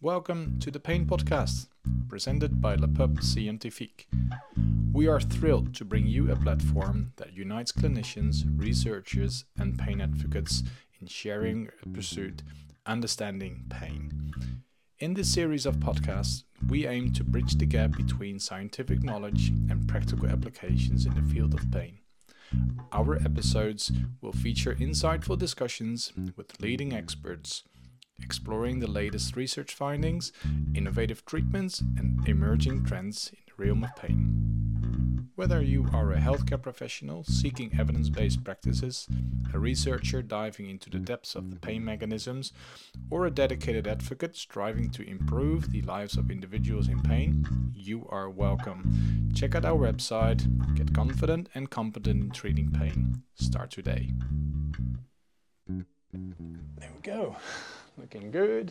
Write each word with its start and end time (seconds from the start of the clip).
Welcome 0.00 0.60
to 0.60 0.70
the 0.70 0.78
Pain 0.78 1.06
Podcast, 1.06 1.66
presented 2.08 2.60
by 2.60 2.76
Le 2.76 2.86
Pub 2.86 3.20
Scientifique. 3.20 4.06
We 4.92 5.08
are 5.08 5.20
thrilled 5.20 5.74
to 5.74 5.84
bring 5.84 6.06
you 6.06 6.30
a 6.30 6.36
platform 6.36 7.14
that 7.16 7.32
unites 7.32 7.72
clinicians, 7.72 8.44
researchers, 8.56 9.44
and 9.58 9.76
pain 9.76 10.00
advocates 10.00 10.62
in 11.00 11.08
sharing 11.08 11.70
a 11.82 11.88
pursuit 11.88 12.44
understanding 12.86 13.64
pain. 13.70 14.32
In 15.00 15.14
this 15.14 15.34
series 15.34 15.66
of 15.66 15.78
podcasts, 15.78 16.44
we 16.68 16.86
aim 16.86 17.12
to 17.14 17.24
bridge 17.24 17.56
the 17.56 17.66
gap 17.66 17.96
between 17.96 18.38
scientific 18.38 19.02
knowledge 19.02 19.48
and 19.68 19.88
practical 19.88 20.28
applications 20.28 21.06
in 21.06 21.14
the 21.16 21.34
field 21.34 21.54
of 21.54 21.72
pain. 21.72 21.98
Our 22.92 23.16
episodes 23.16 23.90
will 24.20 24.32
feature 24.32 24.76
insightful 24.76 25.36
discussions 25.36 26.12
with 26.36 26.60
leading 26.60 26.92
experts 26.92 27.64
exploring 28.22 28.80
the 28.80 28.90
latest 28.90 29.36
research 29.36 29.74
findings, 29.74 30.32
innovative 30.74 31.24
treatments, 31.24 31.80
and 31.80 32.26
emerging 32.28 32.84
trends 32.84 33.30
in 33.32 33.38
the 33.46 33.64
realm 33.64 33.84
of 33.84 33.94
pain. 33.96 34.58
Whether 35.38 35.62
you 35.62 35.86
are 35.92 36.12
a 36.12 36.18
healthcare 36.18 36.60
professional 36.60 37.22
seeking 37.22 37.70
evidence 37.78 38.08
based 38.08 38.42
practices, 38.42 39.06
a 39.54 39.58
researcher 39.60 40.20
diving 40.20 40.68
into 40.68 40.90
the 40.90 40.98
depths 40.98 41.36
of 41.36 41.50
the 41.50 41.60
pain 41.60 41.84
mechanisms, 41.84 42.52
or 43.08 43.24
a 43.24 43.30
dedicated 43.30 43.86
advocate 43.86 44.36
striving 44.36 44.90
to 44.90 45.08
improve 45.08 45.70
the 45.70 45.82
lives 45.82 46.16
of 46.16 46.32
individuals 46.32 46.88
in 46.88 47.00
pain, 47.02 47.46
you 47.72 48.04
are 48.10 48.28
welcome. 48.28 49.30
Check 49.32 49.54
out 49.54 49.64
our 49.64 49.78
website, 49.78 50.74
get 50.74 50.92
confident 50.92 51.48
and 51.54 51.70
competent 51.70 52.20
in 52.20 52.30
treating 52.30 52.72
pain. 52.72 53.22
Start 53.36 53.70
today. 53.70 54.12
There 55.68 56.90
we 56.92 57.00
go. 57.02 57.36
Looking 57.98 58.30
good. 58.30 58.70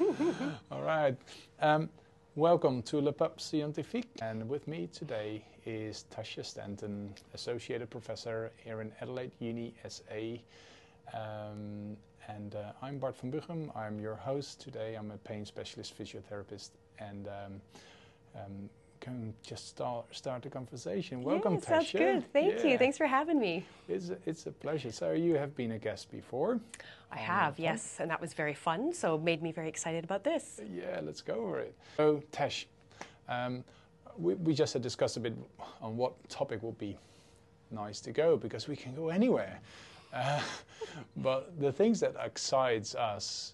All 0.72 0.82
right. 0.82 1.16
Um, 1.60 1.88
welcome 2.34 2.82
to 2.82 3.00
Le 3.00 3.12
Pub 3.12 3.38
Scientifique. 3.38 4.08
And 4.20 4.48
with 4.48 4.66
me 4.66 4.88
today 4.92 5.44
is 5.64 6.06
Tasha 6.12 6.44
Stanton, 6.44 7.14
Associated 7.34 7.88
Professor 7.88 8.50
here 8.56 8.80
in 8.80 8.90
Adelaide 9.00 9.30
Uni 9.38 9.74
SA. 9.86 10.38
Um, 11.16 11.96
and 12.26 12.56
uh, 12.56 12.72
I'm 12.82 12.98
Bart 12.98 13.16
van 13.18 13.30
Buchem. 13.30 13.74
I'm 13.76 14.00
your 14.00 14.16
host 14.16 14.60
today. 14.60 14.96
I'm 14.96 15.12
a 15.12 15.18
pain 15.18 15.46
specialist 15.46 15.96
physiotherapist. 15.96 16.70
And 16.98 17.28
um, 17.28 17.60
um 18.34 18.68
can 19.00 19.34
just 19.42 19.68
start 19.68 20.04
start 20.14 20.42
the 20.42 20.50
conversation. 20.50 21.22
Welcome, 21.22 21.54
yeah, 21.54 21.60
sounds 21.60 21.92
good. 21.92 22.32
Thank 22.32 22.58
yeah. 22.58 22.66
you. 22.66 22.78
Thanks 22.78 22.98
for 22.98 23.06
having 23.06 23.38
me. 23.38 23.64
It's 23.88 24.10
a, 24.10 24.18
it's 24.26 24.46
a 24.46 24.50
pleasure. 24.52 24.92
So 24.92 25.12
you 25.12 25.34
have 25.34 25.54
been 25.56 25.72
a 25.72 25.78
guest 25.78 26.10
before. 26.10 26.60
I 27.10 27.16
have, 27.16 27.58
yes, 27.58 27.96
and 28.00 28.10
that 28.10 28.20
was 28.20 28.34
very 28.34 28.54
fun. 28.54 28.92
So 28.92 29.16
made 29.16 29.42
me 29.42 29.50
very 29.50 29.68
excited 29.68 30.04
about 30.04 30.24
this. 30.24 30.60
Yeah, 30.70 31.00
let's 31.02 31.22
go 31.22 31.34
over 31.34 31.60
it. 31.60 31.74
So 31.96 32.22
Tesh, 32.32 32.66
um, 33.28 33.64
we, 34.18 34.34
we 34.34 34.54
just 34.54 34.72
had 34.72 34.82
discussed 34.82 35.16
a 35.16 35.20
bit 35.20 35.34
on 35.80 35.96
what 35.96 36.12
topic 36.28 36.62
would 36.62 36.78
be 36.78 36.98
nice 37.70 38.00
to 38.00 38.12
go 38.12 38.36
because 38.36 38.68
we 38.68 38.76
can 38.76 38.94
go 38.94 39.08
anywhere. 39.08 39.60
Uh, 40.10 40.40
but 41.18 41.60
the 41.60 41.70
things 41.70 42.00
that 42.00 42.16
excites 42.24 42.94
us 42.94 43.52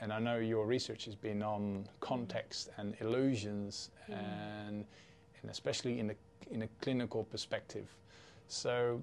and 0.00 0.12
I 0.12 0.18
know 0.18 0.38
your 0.38 0.66
research 0.66 1.04
has 1.04 1.14
been 1.14 1.42
on 1.42 1.88
context 2.00 2.70
and 2.78 2.94
illusions, 3.00 3.90
mm. 4.10 4.14
and 4.14 4.84
and 5.42 5.50
especially 5.50 6.00
in 6.00 6.10
a 6.10 6.14
in 6.50 6.62
a 6.62 6.68
clinical 6.80 7.24
perspective. 7.24 7.86
So, 8.48 9.00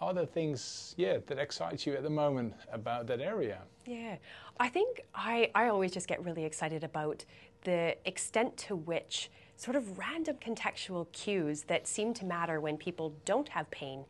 are 0.00 0.14
there 0.14 0.26
things, 0.26 0.94
yeah, 0.96 1.18
that 1.26 1.38
excites 1.38 1.86
you 1.86 1.94
at 1.94 2.02
the 2.02 2.10
moment 2.10 2.54
about 2.72 3.06
that 3.08 3.20
area? 3.20 3.60
Yeah, 3.86 4.16
I 4.58 4.68
think 4.68 5.02
I 5.14 5.50
I 5.54 5.68
always 5.68 5.92
just 5.92 6.08
get 6.08 6.24
really 6.24 6.44
excited 6.44 6.84
about 6.84 7.24
the 7.64 7.96
extent 8.06 8.56
to 8.56 8.76
which 8.76 9.30
sort 9.56 9.76
of 9.76 9.98
random 9.98 10.36
contextual 10.36 11.10
cues 11.12 11.62
that 11.64 11.86
seem 11.86 12.12
to 12.14 12.24
matter 12.24 12.60
when 12.60 12.76
people 12.76 13.14
don't 13.24 13.48
have 13.48 13.70
pain 13.70 14.04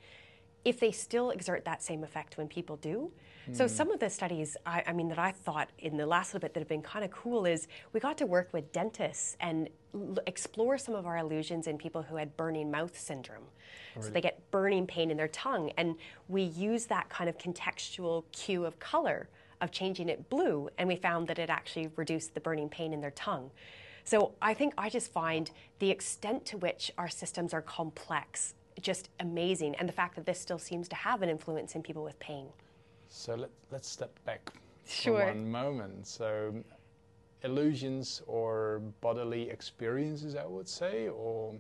if 0.65 0.81
they 0.81 0.91
still 0.91 1.31
exert 1.31 1.65
that 1.65 1.83
same 1.83 2.03
effect 2.03 2.39
when 2.39 2.49
people 2.49 2.77
do. 2.77 3.11
Mm. 3.49 3.57
So 3.57 3.65
hmm. 3.65 3.69
some 3.69 3.91
of 3.91 4.01
the 4.01 4.09
studies, 4.09 4.57
I, 4.65 4.83
I, 4.87 4.93
mean, 4.93 5.09
that 5.09 5.19
I 5.19 5.33
thought 5.33 5.69
in 5.79 5.97
the 5.97 6.07
last 6.07 6.33
little 6.33 6.47
bit 6.47 6.55
that 6.55 6.61
have 6.61 6.69
been 6.69 6.83
kind 6.83 7.05
of 7.05 7.11
cool 7.11 7.45
is 7.45 7.69
we 7.93 8.01
got 8.01 8.17
to 8.19 8.27
work 8.27 8.49
with 8.53 8.73
dentists 8.73 9.37
and 9.41 9.69
l- 9.95 10.17
explore 10.27 10.79
some 10.79 10.95
of 10.95 11.07
our 11.07 11.19
illusions 11.19 11.67
in 11.67 11.77
people 11.77 12.03
who 12.03 12.17
had 12.17 12.37
burning 12.37 12.71
mouth 12.71 12.99
syndrome. 12.99 13.45
Right. 13.95 14.05
So 14.05 14.11
they 14.11 14.21
get 14.21 14.51
burning 14.51 14.87
pain 14.87 15.11
in 15.11 15.17
their 15.17 15.29
tongue, 15.29 15.71
and 15.77 15.97
we 16.29 16.43
use 16.43 16.87
that 16.87 17.09
kind 17.11 17.29
of 17.29 17.37
contextual 17.39 18.25
cue 18.33 18.65
of 18.65 18.79
color 18.79 19.29
of 19.61 19.71
changing 19.71 20.09
it 20.09 20.29
blue, 20.31 20.69
and 20.79 20.89
we 20.89 20.97
found 20.97 21.29
that 21.29 21.39
it 21.39 21.51
actually 21.51 21.91
reduced 21.97 22.35
the 22.35 22.41
burning 22.41 22.69
pain 22.69 22.93
in 22.93 23.01
their 23.01 23.13
tongue. 23.13 23.51
So 24.05 24.33
I 24.43 24.53
think 24.53 24.75
I 24.77 24.91
just 24.91 25.13
find 25.13 25.51
the 25.79 25.91
extent 25.91 26.45
to 26.47 26.59
which 26.59 26.91
our 26.99 27.09
systems 27.09 27.55
are 27.55 27.63
complex 27.63 28.55
just 28.81 29.09
amazing, 29.21 29.75
and 29.77 29.89
the 29.89 29.93
fact 29.93 30.17
that 30.17 30.27
this 30.27 30.41
still 30.41 30.59
seems 30.59 30.89
to 30.89 30.97
have 30.97 31.23
an 31.23 31.29
influence 31.29 31.75
in 31.75 31.83
people 31.83 32.03
with 32.03 32.19
pain. 32.19 32.47
So 33.09 33.35
let, 33.35 33.51
let's 33.71 33.89
step 33.89 34.19
back 34.25 34.53
sure. 34.87 35.21
for 35.21 35.27
one 35.27 35.51
moment. 35.51 36.07
So 36.07 36.55
illusions 37.43 38.23
or 38.27 38.81
bodily 39.01 39.51
experiences, 39.51 40.35
I 40.35 40.47
would 40.47 40.69
say, 40.69 41.09
or 41.09 41.55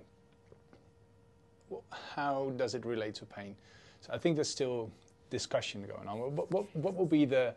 how 2.15 2.53
does 2.57 2.75
it 2.75 2.85
relate 2.85 3.15
to 3.17 3.25
pain? 3.25 3.55
So 4.01 4.13
I 4.13 4.19
think 4.19 4.37
there's 4.37 4.49
still 4.49 4.91
discussion 5.31 5.85
going 5.87 6.09
on. 6.09 6.35
What, 6.37 6.51
what, 6.51 6.77
what 6.77 6.95
will 6.95 7.07
be 7.07 7.25
the, 7.25 7.55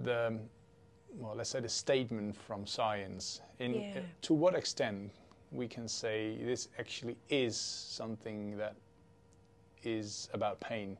the, 0.00 0.38
well, 1.16 1.34
let's 1.36 1.50
say 1.50 1.60
the 1.60 1.68
statement 1.68 2.36
from 2.36 2.66
science? 2.66 3.40
In, 3.58 3.74
yeah. 3.74 3.92
uh, 3.96 4.00
to 4.22 4.34
what 4.34 4.54
extent 4.54 5.10
we 5.52 5.68
can 5.68 5.86
say 5.86 6.38
this 6.42 6.68
actually 6.78 7.16
is 7.28 7.56
something 7.56 8.56
that 8.56 8.74
is 9.84 10.28
about 10.32 10.60
pain. 10.60 10.96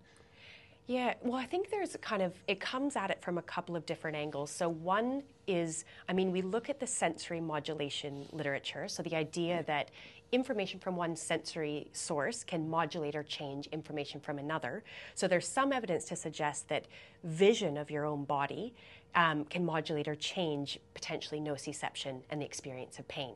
Yeah, 0.88 1.14
well, 1.22 1.36
I 1.36 1.46
think 1.46 1.70
there's 1.70 1.96
kind 2.02 2.22
of, 2.22 2.34
it 2.48 2.58
comes 2.58 2.96
at 2.96 3.10
it 3.10 3.22
from 3.22 3.38
a 3.38 3.42
couple 3.42 3.76
of 3.76 3.86
different 3.86 4.16
angles. 4.16 4.50
So, 4.50 4.68
one 4.68 5.22
is, 5.46 5.84
I 6.08 6.12
mean, 6.12 6.32
we 6.32 6.42
look 6.42 6.68
at 6.68 6.80
the 6.80 6.86
sensory 6.86 7.40
modulation 7.40 8.26
literature. 8.32 8.88
So, 8.88 9.02
the 9.02 9.14
idea 9.14 9.62
that 9.68 9.92
information 10.32 10.80
from 10.80 10.96
one 10.96 11.14
sensory 11.14 11.88
source 11.92 12.42
can 12.42 12.68
modulate 12.68 13.14
or 13.14 13.22
change 13.22 13.68
information 13.68 14.20
from 14.20 14.40
another. 14.40 14.82
So, 15.14 15.28
there's 15.28 15.46
some 15.46 15.72
evidence 15.72 16.06
to 16.06 16.16
suggest 16.16 16.68
that 16.68 16.86
vision 17.22 17.76
of 17.76 17.88
your 17.88 18.04
own 18.04 18.24
body 18.24 18.74
um, 19.14 19.44
can 19.44 19.64
modulate 19.64 20.08
or 20.08 20.16
change 20.16 20.80
potentially 20.94 21.40
nociception 21.40 22.22
and 22.30 22.42
the 22.42 22.46
experience 22.46 22.98
of 22.98 23.06
pain. 23.06 23.34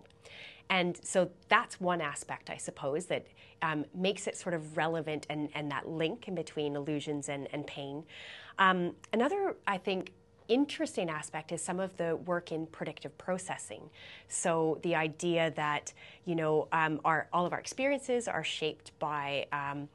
And 0.70 0.98
so 1.02 1.30
that's 1.48 1.80
one 1.80 2.00
aspect, 2.00 2.50
I 2.50 2.56
suppose, 2.56 3.06
that 3.06 3.26
um, 3.62 3.84
makes 3.94 4.26
it 4.26 4.36
sort 4.36 4.54
of 4.54 4.76
relevant 4.76 5.26
and, 5.30 5.48
and 5.54 5.70
that 5.70 5.88
link 5.88 6.28
in 6.28 6.34
between 6.34 6.76
illusions 6.76 7.28
and, 7.28 7.48
and 7.52 7.66
pain. 7.66 8.04
Um, 8.58 8.94
another, 9.12 9.56
I 9.66 9.78
think, 9.78 10.12
interesting 10.48 11.10
aspect 11.10 11.52
is 11.52 11.60
some 11.60 11.80
of 11.80 11.96
the 11.96 12.16
work 12.16 12.52
in 12.52 12.66
predictive 12.66 13.16
processing. 13.18 13.90
So 14.28 14.78
the 14.82 14.94
idea 14.94 15.52
that 15.56 15.92
you 16.24 16.36
know 16.36 16.68
um, 16.72 17.00
our 17.04 17.28
all 17.32 17.46
of 17.46 17.52
our 17.52 17.58
experiences 17.58 18.28
are 18.28 18.44
shaped 18.44 18.96
by 19.00 19.46
um, 19.52 19.88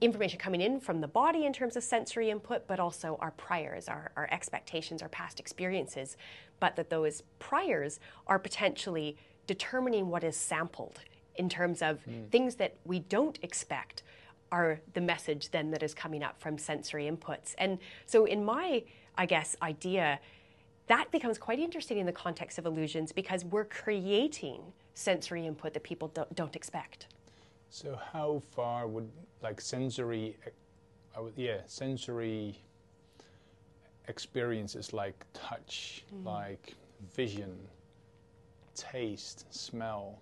information 0.00 0.38
coming 0.38 0.60
in 0.60 0.78
from 0.80 1.00
the 1.00 1.08
body 1.08 1.44
in 1.44 1.52
terms 1.52 1.76
of 1.76 1.82
sensory 1.82 2.30
input, 2.30 2.66
but 2.66 2.78
also 2.78 3.18
our 3.20 3.32
priors, 3.32 3.88
our, 3.88 4.12
our 4.16 4.28
expectations, 4.30 5.02
our 5.02 5.08
past 5.08 5.40
experiences, 5.40 6.16
but 6.60 6.76
that 6.76 6.88
those 6.88 7.22
priors 7.38 7.98
are 8.26 8.38
potentially 8.38 9.16
determining 9.48 10.08
what 10.08 10.22
is 10.22 10.36
sampled 10.36 11.00
in 11.34 11.48
terms 11.48 11.82
of 11.82 12.04
mm. 12.06 12.30
things 12.30 12.54
that 12.56 12.76
we 12.84 13.00
don't 13.00 13.38
expect 13.42 14.04
are 14.52 14.80
the 14.94 15.00
message 15.00 15.50
then 15.50 15.70
that 15.72 15.82
is 15.82 15.94
coming 15.94 16.22
up 16.22 16.40
from 16.40 16.56
sensory 16.56 17.10
inputs. 17.10 17.54
And 17.58 17.78
so, 18.06 18.24
in 18.24 18.44
my, 18.44 18.84
I 19.16 19.26
guess, 19.26 19.56
idea, 19.60 20.20
that 20.86 21.10
becomes 21.10 21.38
quite 21.38 21.58
interesting 21.58 21.98
in 21.98 22.06
the 22.06 22.12
context 22.12 22.58
of 22.58 22.66
illusions 22.66 23.12
because 23.12 23.44
we're 23.44 23.64
creating 23.64 24.60
sensory 24.94 25.46
input 25.46 25.74
that 25.74 25.82
people 25.82 26.08
don't, 26.08 26.32
don't 26.34 26.56
expect. 26.56 27.08
So, 27.70 27.98
how 28.12 28.42
far 28.54 28.86
would 28.86 29.10
like 29.42 29.60
sensory, 29.60 30.36
I 31.16 31.20
would, 31.20 31.34
yeah, 31.36 31.58
sensory 31.66 32.56
experiences 34.08 34.92
like 34.92 35.26
touch, 35.34 36.04
mm. 36.14 36.24
like 36.24 36.74
vision, 37.14 37.56
taste, 38.78 39.46
smell. 39.54 40.20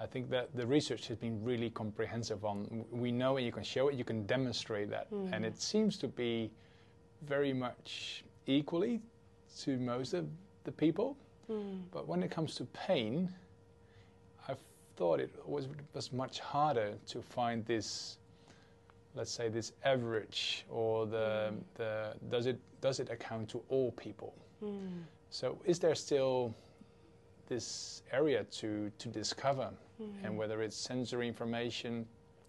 I 0.00 0.06
think 0.06 0.28
that 0.30 0.54
the 0.54 0.66
research 0.66 1.06
has 1.08 1.16
been 1.16 1.42
really 1.42 1.70
comprehensive 1.70 2.44
on. 2.44 2.84
We 2.90 3.12
know 3.12 3.36
it, 3.36 3.42
you 3.42 3.52
can 3.52 3.62
show 3.62 3.88
it, 3.88 3.94
you 3.94 4.04
can 4.04 4.26
demonstrate 4.26 4.90
that, 4.90 5.10
mm. 5.10 5.32
and 5.32 5.44
it 5.44 5.60
seems 5.60 5.96
to 5.98 6.08
be 6.08 6.50
very 7.22 7.52
much 7.52 8.24
equally 8.46 9.00
to 9.60 9.76
most 9.78 10.14
of 10.14 10.26
the 10.64 10.72
people. 10.72 11.16
Mm. 11.50 11.82
But 11.92 12.08
when 12.08 12.22
it 12.22 12.30
comes 12.30 12.54
to 12.56 12.64
pain, 12.66 13.32
I 14.48 14.54
thought 14.96 15.20
it 15.20 15.30
was 15.46 15.68
was 15.92 16.12
much 16.12 16.40
harder 16.40 16.94
to 17.08 17.22
find 17.22 17.64
this, 17.64 18.18
let's 19.14 19.30
say, 19.30 19.48
this 19.48 19.72
average 19.84 20.66
or 20.68 21.06
the 21.06 21.52
mm. 21.52 21.62
the 21.74 22.14
does 22.30 22.46
it 22.46 22.58
does 22.80 23.00
it 23.00 23.10
account 23.10 23.48
to 23.50 23.62
all 23.68 23.92
people? 23.92 24.34
Mm. 24.62 25.04
So, 25.30 25.58
is 25.64 25.78
there 25.78 25.94
still 25.94 26.54
this 27.46 28.02
area 28.12 28.44
to, 28.44 28.90
to 28.98 29.08
discover? 29.08 29.70
Mm-hmm. 30.00 30.26
And 30.26 30.36
whether 30.36 30.62
it's 30.62 30.76
sensory 30.76 31.28
information 31.28 32.06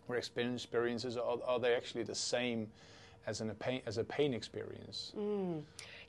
or 0.07 0.18
experiences, 0.18 1.18
are, 1.18 1.38
are 1.45 1.59
they 1.59 1.75
actually 1.75 2.03
the 2.03 2.15
same 2.15 2.68
as, 3.27 3.42
an, 3.42 3.50
a, 3.50 3.53
pain, 3.53 3.81
as 3.86 3.97
a 3.97 4.03
pain 4.03 4.33
experience? 4.33 5.13
Mm. 5.18 5.62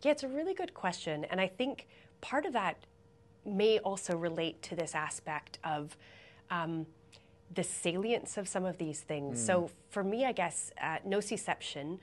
Yeah, 0.02 0.12
it's 0.12 0.22
a 0.22 0.28
really 0.28 0.54
good 0.54 0.74
question. 0.74 1.24
And 1.30 1.40
I 1.40 1.46
think 1.46 1.86
part 2.20 2.46
of 2.46 2.52
that 2.52 2.76
may 3.44 3.78
also 3.78 4.16
relate 4.16 4.60
to 4.62 4.76
this 4.76 4.94
aspect 4.94 5.58
of 5.64 5.96
um, 6.50 6.86
the 7.54 7.62
salience 7.62 8.36
of 8.36 8.48
some 8.48 8.64
of 8.64 8.78
these 8.78 9.00
things. 9.00 9.40
Mm. 9.40 9.46
So 9.46 9.70
for 9.90 10.02
me, 10.02 10.24
I 10.24 10.32
guess 10.32 10.72
uh, 10.82 10.98
nociception 11.06 11.98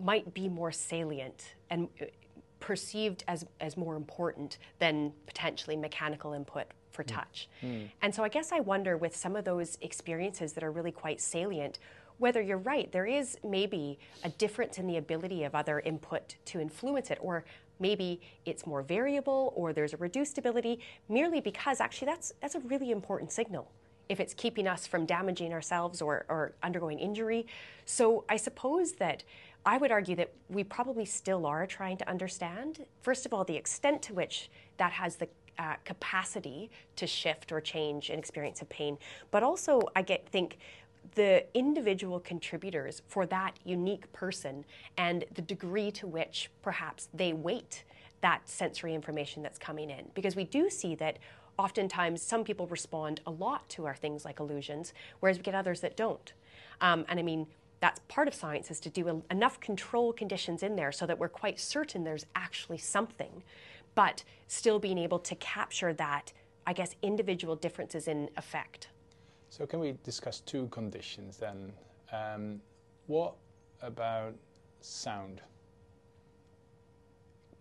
might 0.00 0.34
be 0.34 0.48
more 0.48 0.72
salient 0.72 1.54
and 1.70 1.88
perceived 2.64 3.24
as, 3.28 3.44
as 3.60 3.76
more 3.76 3.94
important 3.94 4.56
than 4.78 5.12
potentially 5.26 5.76
mechanical 5.76 6.32
input 6.32 6.64
for 6.92 7.04
mm. 7.04 7.08
touch. 7.08 7.46
Mm. 7.62 7.90
And 8.00 8.14
so 8.14 8.24
I 8.24 8.30
guess 8.30 8.52
I 8.52 8.60
wonder 8.60 8.96
with 8.96 9.14
some 9.14 9.36
of 9.36 9.44
those 9.44 9.76
experiences 9.82 10.54
that 10.54 10.64
are 10.64 10.72
really 10.72 10.90
quite 10.90 11.20
salient, 11.20 11.78
whether 12.16 12.40
you're 12.40 12.56
right, 12.56 12.90
there 12.90 13.04
is 13.04 13.36
maybe 13.44 13.98
a 14.22 14.30
difference 14.30 14.78
in 14.78 14.86
the 14.86 14.96
ability 14.96 15.44
of 15.44 15.54
other 15.54 15.80
input 15.80 16.36
to 16.46 16.58
influence 16.58 17.10
it, 17.10 17.18
or 17.20 17.44
maybe 17.80 18.22
it's 18.46 18.66
more 18.66 18.80
variable, 18.80 19.52
or 19.54 19.74
there's 19.74 19.92
a 19.92 19.98
reduced 19.98 20.38
ability, 20.38 20.80
merely 21.10 21.42
because 21.42 21.82
actually 21.82 22.06
that's, 22.06 22.32
that's 22.40 22.54
a 22.54 22.60
really 22.60 22.90
important 22.90 23.30
signal 23.30 23.70
if 24.08 24.20
it's 24.20 24.32
keeping 24.32 24.66
us 24.66 24.86
from 24.86 25.04
damaging 25.04 25.52
ourselves 25.52 26.00
or, 26.00 26.24
or 26.30 26.54
undergoing 26.62 26.98
injury. 26.98 27.46
So 27.84 28.24
I 28.26 28.36
suppose 28.36 28.92
that 28.92 29.22
I 29.66 29.78
would 29.78 29.90
argue 29.90 30.16
that 30.16 30.32
we 30.48 30.62
probably 30.62 31.04
still 31.04 31.46
are 31.46 31.66
trying 31.66 31.96
to 31.98 32.08
understand, 32.08 32.84
first 33.00 33.24
of 33.24 33.32
all, 33.32 33.44
the 33.44 33.56
extent 33.56 34.02
to 34.02 34.14
which 34.14 34.50
that 34.76 34.92
has 34.92 35.16
the 35.16 35.28
uh, 35.58 35.74
capacity 35.84 36.70
to 36.96 37.06
shift 37.06 37.52
or 37.52 37.60
change 37.60 38.10
an 38.10 38.18
experience 38.18 38.60
of 38.60 38.68
pain, 38.68 38.98
but 39.30 39.42
also 39.42 39.80
I 39.94 40.02
get 40.02 40.28
think 40.28 40.58
the 41.14 41.44
individual 41.56 42.18
contributors 42.20 43.02
for 43.06 43.26
that 43.26 43.58
unique 43.64 44.10
person 44.12 44.64
and 44.96 45.24
the 45.34 45.42
degree 45.42 45.90
to 45.92 46.06
which 46.06 46.50
perhaps 46.62 47.08
they 47.14 47.32
weight 47.32 47.84
that 48.20 48.48
sensory 48.48 48.94
information 48.94 49.42
that's 49.42 49.58
coming 49.58 49.90
in. 49.90 50.10
Because 50.14 50.34
we 50.34 50.44
do 50.44 50.70
see 50.70 50.94
that 50.96 51.18
oftentimes 51.58 52.20
some 52.22 52.42
people 52.42 52.66
respond 52.66 53.20
a 53.26 53.30
lot 53.30 53.68
to 53.68 53.84
our 53.84 53.94
things 53.94 54.24
like 54.24 54.40
illusions, 54.40 54.92
whereas 55.20 55.36
we 55.36 55.42
get 55.42 55.54
others 55.54 55.80
that 55.80 55.96
don't. 55.96 56.32
Um, 56.80 57.04
and 57.08 57.20
I 57.20 57.22
mean, 57.22 57.46
that's 57.84 58.00
part 58.08 58.26
of 58.26 58.32
science 58.32 58.70
is 58.70 58.80
to 58.80 58.88
do 58.88 59.08
a, 59.08 59.20
enough 59.30 59.60
control 59.60 60.10
conditions 60.10 60.62
in 60.62 60.74
there 60.74 60.90
so 60.90 61.04
that 61.04 61.18
we're 61.18 61.28
quite 61.28 61.60
certain 61.60 62.02
there's 62.02 62.24
actually 62.34 62.78
something, 62.78 63.42
but 63.94 64.24
still 64.48 64.78
being 64.78 64.96
able 64.96 65.18
to 65.18 65.34
capture 65.34 65.92
that, 65.92 66.32
I 66.66 66.72
guess, 66.72 66.96
individual 67.02 67.56
differences 67.56 68.08
in 68.08 68.30
effect. 68.38 68.88
So 69.50 69.66
can 69.66 69.80
we 69.80 69.98
discuss 70.02 70.40
two 70.40 70.66
conditions 70.68 71.36
then? 71.36 71.74
Um, 72.10 72.62
what 73.06 73.34
about 73.82 74.32
sound 74.80 75.42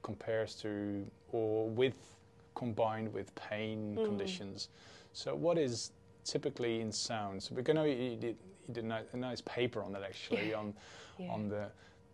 compares 0.03 0.55
to 0.55 1.05
or 1.33 1.67
with 1.67 2.15
combined 2.55 3.11
with 3.11 3.35
pain 3.35 3.97
mm. 3.99 4.05
conditions? 4.05 4.69
So 5.11 5.35
what 5.35 5.57
is 5.57 5.91
typically 6.23 6.79
in 6.79 6.93
sound? 6.93 7.43
So 7.43 7.55
we're 7.55 7.61
going 7.61 7.75
to 7.75 8.35
you 8.67 8.73
did, 8.73 8.85
a 8.85 9.17
nice 9.17 9.41
paper 9.41 9.83
on 9.83 9.91
that 9.93 10.03
actually 10.03 10.53
on 10.53 10.73
yeah. 11.17 11.31
on 11.31 11.49
the 11.49 11.69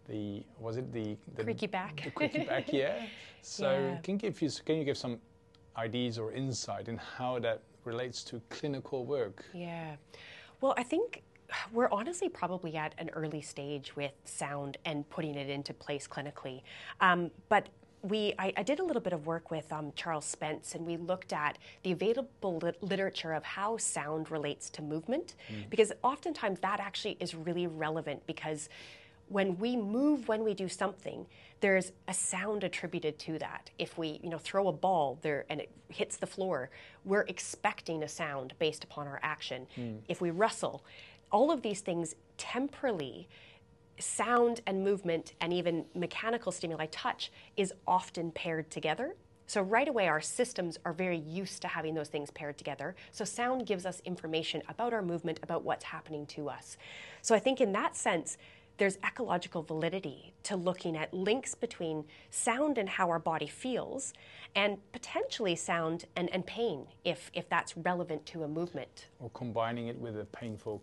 the 0.07 0.43
was 0.59 0.77
it 0.77 0.91
the, 0.91 1.15
the 1.35 1.43
creaky 1.43 1.67
back 1.67 2.01
the 2.03 2.11
creaky 2.11 2.43
back 2.43 2.71
yeah. 2.73 3.05
So 3.41 3.71
yeah. 3.71 3.97
can 4.01 4.15
you 4.15 4.19
give 4.19 4.41
you 4.41 4.49
can 4.65 4.77
you 4.77 4.83
give 4.83 4.97
some 4.97 5.19
ideas 5.77 6.17
or 6.17 6.31
insight 6.31 6.87
in 6.87 6.97
how 6.97 7.39
that 7.39 7.61
relates 7.85 8.23
to 8.25 8.41
clinical 8.49 9.05
work? 9.05 9.45
Yeah. 9.53 9.95
Well, 10.61 10.73
I 10.77 10.83
think 10.83 11.23
we're 11.71 11.89
honestly 11.91 12.29
probably 12.29 12.75
at 12.75 12.93
an 12.97 13.09
early 13.11 13.41
stage 13.41 13.95
with 13.95 14.11
sound 14.25 14.77
and 14.85 15.09
putting 15.09 15.35
it 15.35 15.49
into 15.49 15.73
place 15.73 16.07
clinically. 16.07 16.61
Um, 17.01 17.31
but 17.47 17.69
we, 18.01 18.33
I, 18.39 18.53
I, 18.55 18.63
did 18.63 18.79
a 18.79 18.83
little 18.83 19.01
bit 19.01 19.13
of 19.13 19.27
work 19.27 19.51
with 19.51 19.71
um, 19.73 19.91
Charles 19.95 20.25
Spence, 20.25 20.75
and 20.75 20.85
we 20.85 20.95
looked 20.95 21.33
at 21.33 21.57
the 21.83 21.91
available 21.91 22.61
literature 22.81 23.33
of 23.33 23.43
how 23.43 23.77
sound 23.77 24.31
relates 24.31 24.69
to 24.71 24.81
movement, 24.81 25.35
mm. 25.51 25.69
because 25.69 25.91
oftentimes 26.01 26.59
that 26.61 26.79
actually 26.79 27.17
is 27.19 27.35
really 27.35 27.67
relevant 27.67 28.25
because 28.25 28.69
when 29.29 29.57
we 29.59 29.75
move 29.77 30.27
when 30.27 30.43
we 30.43 30.53
do 30.53 30.67
something 30.67 31.25
there's 31.61 31.91
a 32.07 32.13
sound 32.13 32.63
attributed 32.63 33.17
to 33.19 33.37
that 33.37 33.69
if 33.77 33.97
we 33.97 34.19
you 34.23 34.29
know 34.29 34.39
throw 34.39 34.67
a 34.67 34.71
ball 34.71 35.19
there 35.21 35.45
and 35.49 35.61
it 35.61 35.69
hits 35.87 36.17
the 36.17 36.25
floor 36.25 36.69
we're 37.05 37.25
expecting 37.27 38.03
a 38.03 38.07
sound 38.07 38.53
based 38.59 38.83
upon 38.83 39.07
our 39.07 39.19
action 39.21 39.67
mm. 39.77 39.97
if 40.07 40.19
we 40.19 40.31
wrestle 40.31 40.83
all 41.31 41.51
of 41.51 41.61
these 41.61 41.81
things 41.81 42.15
temporally 42.37 43.29
sound 43.99 44.61
and 44.65 44.83
movement 44.83 45.33
and 45.41 45.53
even 45.53 45.85
mechanical 45.93 46.51
stimuli 46.51 46.87
touch 46.87 47.31
is 47.57 47.73
often 47.87 48.31
paired 48.31 48.69
together. 48.71 49.15
So 49.47 49.61
right 49.61 49.87
away 49.87 50.07
our 50.07 50.21
systems 50.21 50.77
are 50.85 50.93
very 50.93 51.17
used 51.17 51.61
to 51.63 51.67
having 51.67 51.95
those 51.95 52.07
things 52.07 52.29
paired 52.29 52.57
together. 52.57 52.95
So 53.11 53.25
sound 53.25 53.65
gives 53.65 53.85
us 53.85 54.01
information 54.05 54.61
about 54.69 54.93
our 54.93 55.01
movement 55.01 55.39
about 55.41 55.63
what's 55.63 55.85
happening 55.85 56.25
to 56.27 56.49
us. 56.49 56.77
So 57.21 57.35
i 57.35 57.39
think 57.39 57.59
in 57.59 57.71
that 57.73 57.95
sense 57.95 58.37
there's 58.79 58.97
ecological 59.05 59.61
validity 59.61 60.33
to 60.43 60.55
looking 60.55 60.97
at 60.97 61.13
links 61.13 61.53
between 61.53 62.05
sound 62.31 62.77
and 62.77 62.87
how 62.89 63.09
our 63.09 63.19
body 63.19 63.45
feels, 63.45 64.13
and 64.55 64.77
potentially 64.93 65.55
sound 65.55 66.05
and, 66.15 66.29
and 66.33 66.45
pain 66.45 66.87
if, 67.03 67.29
if 67.33 67.47
that's 67.49 67.75
relevant 67.77 68.25
to 68.25 68.43
a 68.43 68.47
movement. 68.47 69.07
Or 69.19 69.29
combining 69.31 69.87
it 69.87 69.97
with 69.97 70.17
a 70.17 70.25
painful 70.25 70.81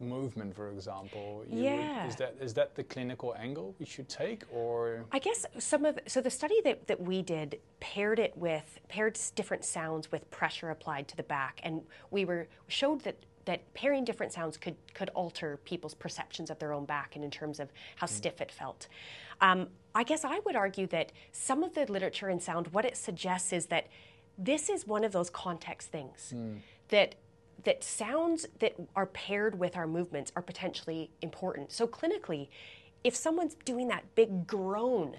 movement, 0.00 0.54
for 0.54 0.70
example. 0.70 1.44
yeah. 1.48 2.02
Would, 2.02 2.10
is 2.10 2.16
that 2.16 2.36
is 2.40 2.54
that 2.54 2.74
the 2.74 2.84
clinical 2.84 3.34
angle 3.38 3.74
we 3.78 3.86
should 3.86 4.08
take, 4.08 4.44
or? 4.52 5.04
I 5.12 5.18
guess 5.18 5.46
some 5.58 5.84
of 5.84 5.98
so 6.06 6.20
the 6.20 6.30
study 6.30 6.60
that, 6.64 6.86
that 6.86 7.00
we 7.00 7.22
did 7.22 7.60
paired 7.80 8.18
it 8.18 8.36
with 8.36 8.78
paired 8.88 9.18
different 9.34 9.64
sounds 9.64 10.10
with 10.10 10.30
pressure 10.30 10.70
applied 10.70 11.08
to 11.08 11.16
the 11.16 11.22
back, 11.22 11.60
and 11.62 11.82
we 12.10 12.24
were 12.24 12.48
showed 12.68 13.02
that 13.02 13.16
that 13.46 13.72
pairing 13.74 14.04
different 14.04 14.32
sounds 14.32 14.56
could 14.56 14.76
could 14.92 15.08
alter 15.10 15.58
people's 15.64 15.94
perceptions 15.94 16.50
of 16.50 16.58
their 16.58 16.72
own 16.72 16.84
back 16.84 17.16
and 17.16 17.24
in 17.24 17.30
terms 17.30 17.60
of 17.60 17.72
how 17.96 18.06
mm. 18.06 18.10
stiff 18.10 18.40
it 18.40 18.50
felt. 18.50 18.88
Um, 19.40 19.68
I 19.94 20.02
guess 20.02 20.24
I 20.24 20.40
would 20.44 20.56
argue 20.56 20.86
that 20.88 21.12
some 21.32 21.62
of 21.62 21.74
the 21.74 21.90
literature 21.90 22.28
in 22.28 22.40
sound, 22.40 22.68
what 22.68 22.84
it 22.84 22.96
suggests 22.96 23.52
is 23.52 23.66
that 23.66 23.86
this 24.38 24.68
is 24.68 24.86
one 24.86 25.04
of 25.04 25.12
those 25.12 25.30
context 25.30 25.88
things 25.88 26.32
mm. 26.34 26.58
that 26.88 27.14
that 27.64 27.82
sounds 27.82 28.46
that 28.60 28.74
are 28.94 29.06
paired 29.06 29.58
with 29.58 29.76
our 29.76 29.86
movements 29.86 30.32
are 30.36 30.42
potentially 30.42 31.10
important. 31.22 31.72
So 31.72 31.86
clinically, 31.86 32.48
if 33.04 33.14
someone's 33.14 33.54
doing 33.64 33.88
that 33.88 34.04
big 34.14 34.46
groan, 34.46 35.16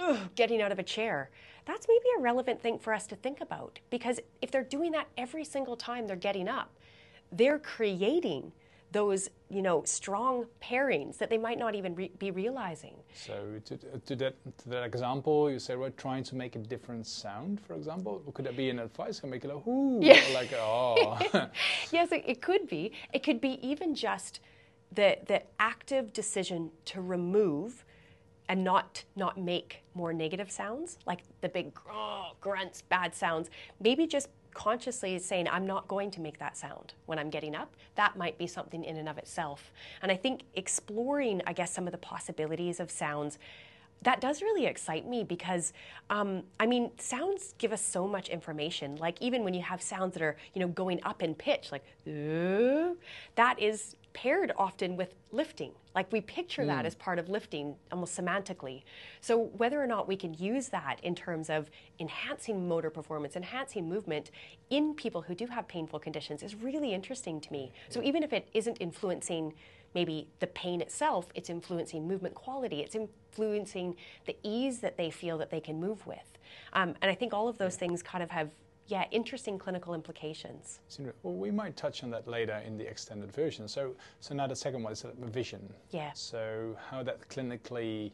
ugh, 0.00 0.18
getting 0.34 0.60
out 0.60 0.72
of 0.72 0.78
a 0.78 0.82
chair, 0.82 1.30
that's 1.64 1.86
maybe 1.88 2.04
a 2.18 2.22
relevant 2.22 2.60
thing 2.60 2.78
for 2.78 2.92
us 2.92 3.06
to 3.08 3.16
think 3.16 3.40
about 3.40 3.80
because 3.90 4.20
if 4.40 4.50
they're 4.50 4.62
doing 4.62 4.92
that 4.92 5.08
every 5.16 5.44
single 5.44 5.76
time 5.76 6.06
they're 6.06 6.16
getting 6.16 6.48
up, 6.48 6.70
they're 7.32 7.58
creating 7.58 8.52
those 8.92 9.28
you 9.48 9.62
know 9.62 9.82
strong 9.84 10.46
pairings 10.62 11.18
that 11.18 11.30
they 11.30 11.38
might 11.38 11.58
not 11.58 11.74
even 11.74 11.94
re- 11.94 12.12
be 12.18 12.30
realizing. 12.30 12.94
So 13.14 13.60
to, 13.64 13.76
to, 13.76 14.16
that 14.16 14.34
to 14.58 14.68
that 14.68 14.84
example, 14.84 15.50
you 15.50 15.58
say 15.58 15.76
we're 15.76 15.90
trying 15.90 16.24
to 16.24 16.34
make 16.34 16.56
a 16.56 16.58
different 16.58 17.06
sound, 17.06 17.60
for 17.60 17.74
example. 17.74 18.22
Could 18.34 18.46
that 18.46 18.56
be 18.56 18.70
an 18.70 18.78
advice? 18.78 19.20
Can 19.20 19.30
make 19.30 19.44
it 19.44 19.54
like 19.54 19.66
ooh, 19.66 20.00
yeah. 20.02 20.20
like 20.34 20.52
oh. 20.54 21.18
yes, 21.92 22.12
it, 22.12 22.24
it 22.26 22.40
could 22.40 22.66
be. 22.68 22.92
It 23.12 23.22
could 23.22 23.40
be 23.40 23.58
even 23.66 23.94
just 23.94 24.40
the 24.92 25.18
the 25.26 25.42
active 25.58 26.12
decision 26.12 26.70
to 26.86 27.00
remove 27.00 27.84
and 28.48 28.62
not 28.62 29.04
not 29.16 29.38
make 29.38 29.82
more 29.94 30.12
negative 30.12 30.50
sounds 30.50 30.98
like 31.06 31.20
the 31.40 31.48
big 31.48 31.72
grunts 32.40 32.82
bad 32.82 33.14
sounds 33.14 33.50
maybe 33.80 34.06
just 34.06 34.28
consciously 34.56 35.18
saying, 35.18 35.46
I'm 35.48 35.66
not 35.66 35.86
going 35.86 36.10
to 36.12 36.20
make 36.20 36.38
that 36.38 36.56
sound 36.56 36.94
when 37.04 37.18
I'm 37.18 37.28
getting 37.28 37.54
up, 37.54 37.76
that 37.94 38.16
might 38.16 38.38
be 38.38 38.46
something 38.46 38.82
in 38.84 38.96
and 38.96 39.06
of 39.06 39.18
itself. 39.18 39.70
And 40.00 40.10
I 40.10 40.16
think 40.16 40.44
exploring, 40.54 41.42
I 41.46 41.52
guess, 41.52 41.70
some 41.72 41.86
of 41.86 41.92
the 41.92 41.98
possibilities 41.98 42.80
of 42.80 42.90
sounds 42.90 43.38
that 44.02 44.20
does 44.20 44.42
really 44.42 44.66
excite 44.66 45.08
me 45.08 45.24
because 45.24 45.72
um, 46.10 46.42
i 46.60 46.66
mean 46.66 46.90
sounds 46.98 47.54
give 47.56 47.72
us 47.72 47.80
so 47.80 48.06
much 48.06 48.28
information 48.28 48.94
like 48.96 49.16
even 49.22 49.42
when 49.42 49.54
you 49.54 49.62
have 49.62 49.80
sounds 49.80 50.12
that 50.12 50.22
are 50.22 50.36
you 50.52 50.60
know 50.60 50.68
going 50.68 51.00
up 51.02 51.22
in 51.22 51.34
pitch 51.34 51.72
like 51.72 51.82
that 53.36 53.58
is 53.58 53.96
paired 54.16 54.50
often 54.56 54.96
with 54.96 55.14
lifting. 55.30 55.72
Like 55.96 56.12
we 56.12 56.20
picture 56.20 56.62
mm. 56.62 56.66
that 56.66 56.84
as 56.84 56.94
part 56.94 57.18
of 57.18 57.30
lifting 57.30 57.74
almost 57.90 58.16
semantically. 58.16 58.82
So 59.22 59.50
whether 59.56 59.82
or 59.82 59.86
not 59.86 60.06
we 60.06 60.14
can 60.14 60.34
use 60.34 60.68
that 60.68 61.00
in 61.02 61.14
terms 61.14 61.48
of 61.48 61.70
enhancing 61.98 62.68
motor 62.68 62.90
performance, 62.90 63.34
enhancing 63.34 63.88
movement 63.88 64.30
in 64.68 64.94
people 64.94 65.22
who 65.22 65.34
do 65.34 65.46
have 65.46 65.66
painful 65.66 65.98
conditions 65.98 66.42
is 66.42 66.54
really 66.54 66.92
interesting 66.92 67.40
to 67.40 67.50
me. 67.50 67.72
So 67.88 68.02
even 68.02 68.22
if 68.22 68.32
it 68.34 68.46
isn't 68.52 68.76
influencing 68.76 69.54
maybe 69.94 70.28
the 70.40 70.46
pain 70.48 70.82
itself, 70.82 71.28
it's 71.34 71.48
influencing 71.48 72.06
movement 72.06 72.34
quality, 72.34 72.80
it's 72.80 72.94
influencing 72.94 73.96
the 74.26 74.36
ease 74.42 74.80
that 74.80 74.98
they 74.98 75.10
feel 75.10 75.38
that 75.38 75.48
they 75.48 75.60
can 75.60 75.80
move 75.80 76.06
with. 76.06 76.38
Um, 76.74 76.94
and 77.00 77.10
I 77.10 77.14
think 77.14 77.32
all 77.32 77.48
of 77.48 77.56
those 77.56 77.76
things 77.76 78.02
kind 78.02 78.22
of 78.22 78.30
have 78.30 78.50
yeah, 78.88 79.04
interesting 79.10 79.58
clinical 79.58 79.94
implications. 79.94 80.80
Well, 81.22 81.34
we 81.34 81.50
might 81.50 81.76
touch 81.76 82.04
on 82.04 82.10
that 82.10 82.28
later 82.28 82.62
in 82.64 82.76
the 82.76 82.86
extended 82.88 83.32
version. 83.32 83.66
So, 83.68 83.94
so 84.20 84.34
now 84.34 84.46
the 84.46 84.56
second 84.56 84.82
one 84.82 84.92
is 84.92 85.04
vision. 85.18 85.72
Yeah. 85.90 86.12
So 86.14 86.76
how 86.90 87.02
that 87.02 87.28
clinically 87.28 88.12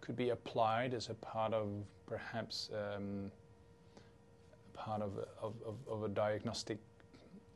could 0.00 0.16
be 0.16 0.30
applied 0.30 0.94
as 0.94 1.08
a 1.10 1.14
part 1.14 1.54
of 1.54 1.68
perhaps 2.06 2.70
um, 2.72 3.30
part 4.74 5.00
of 5.00 5.12
a, 5.16 5.46
of, 5.46 5.76
of, 5.88 6.02
a 6.02 6.08
diagnostic 6.08 6.78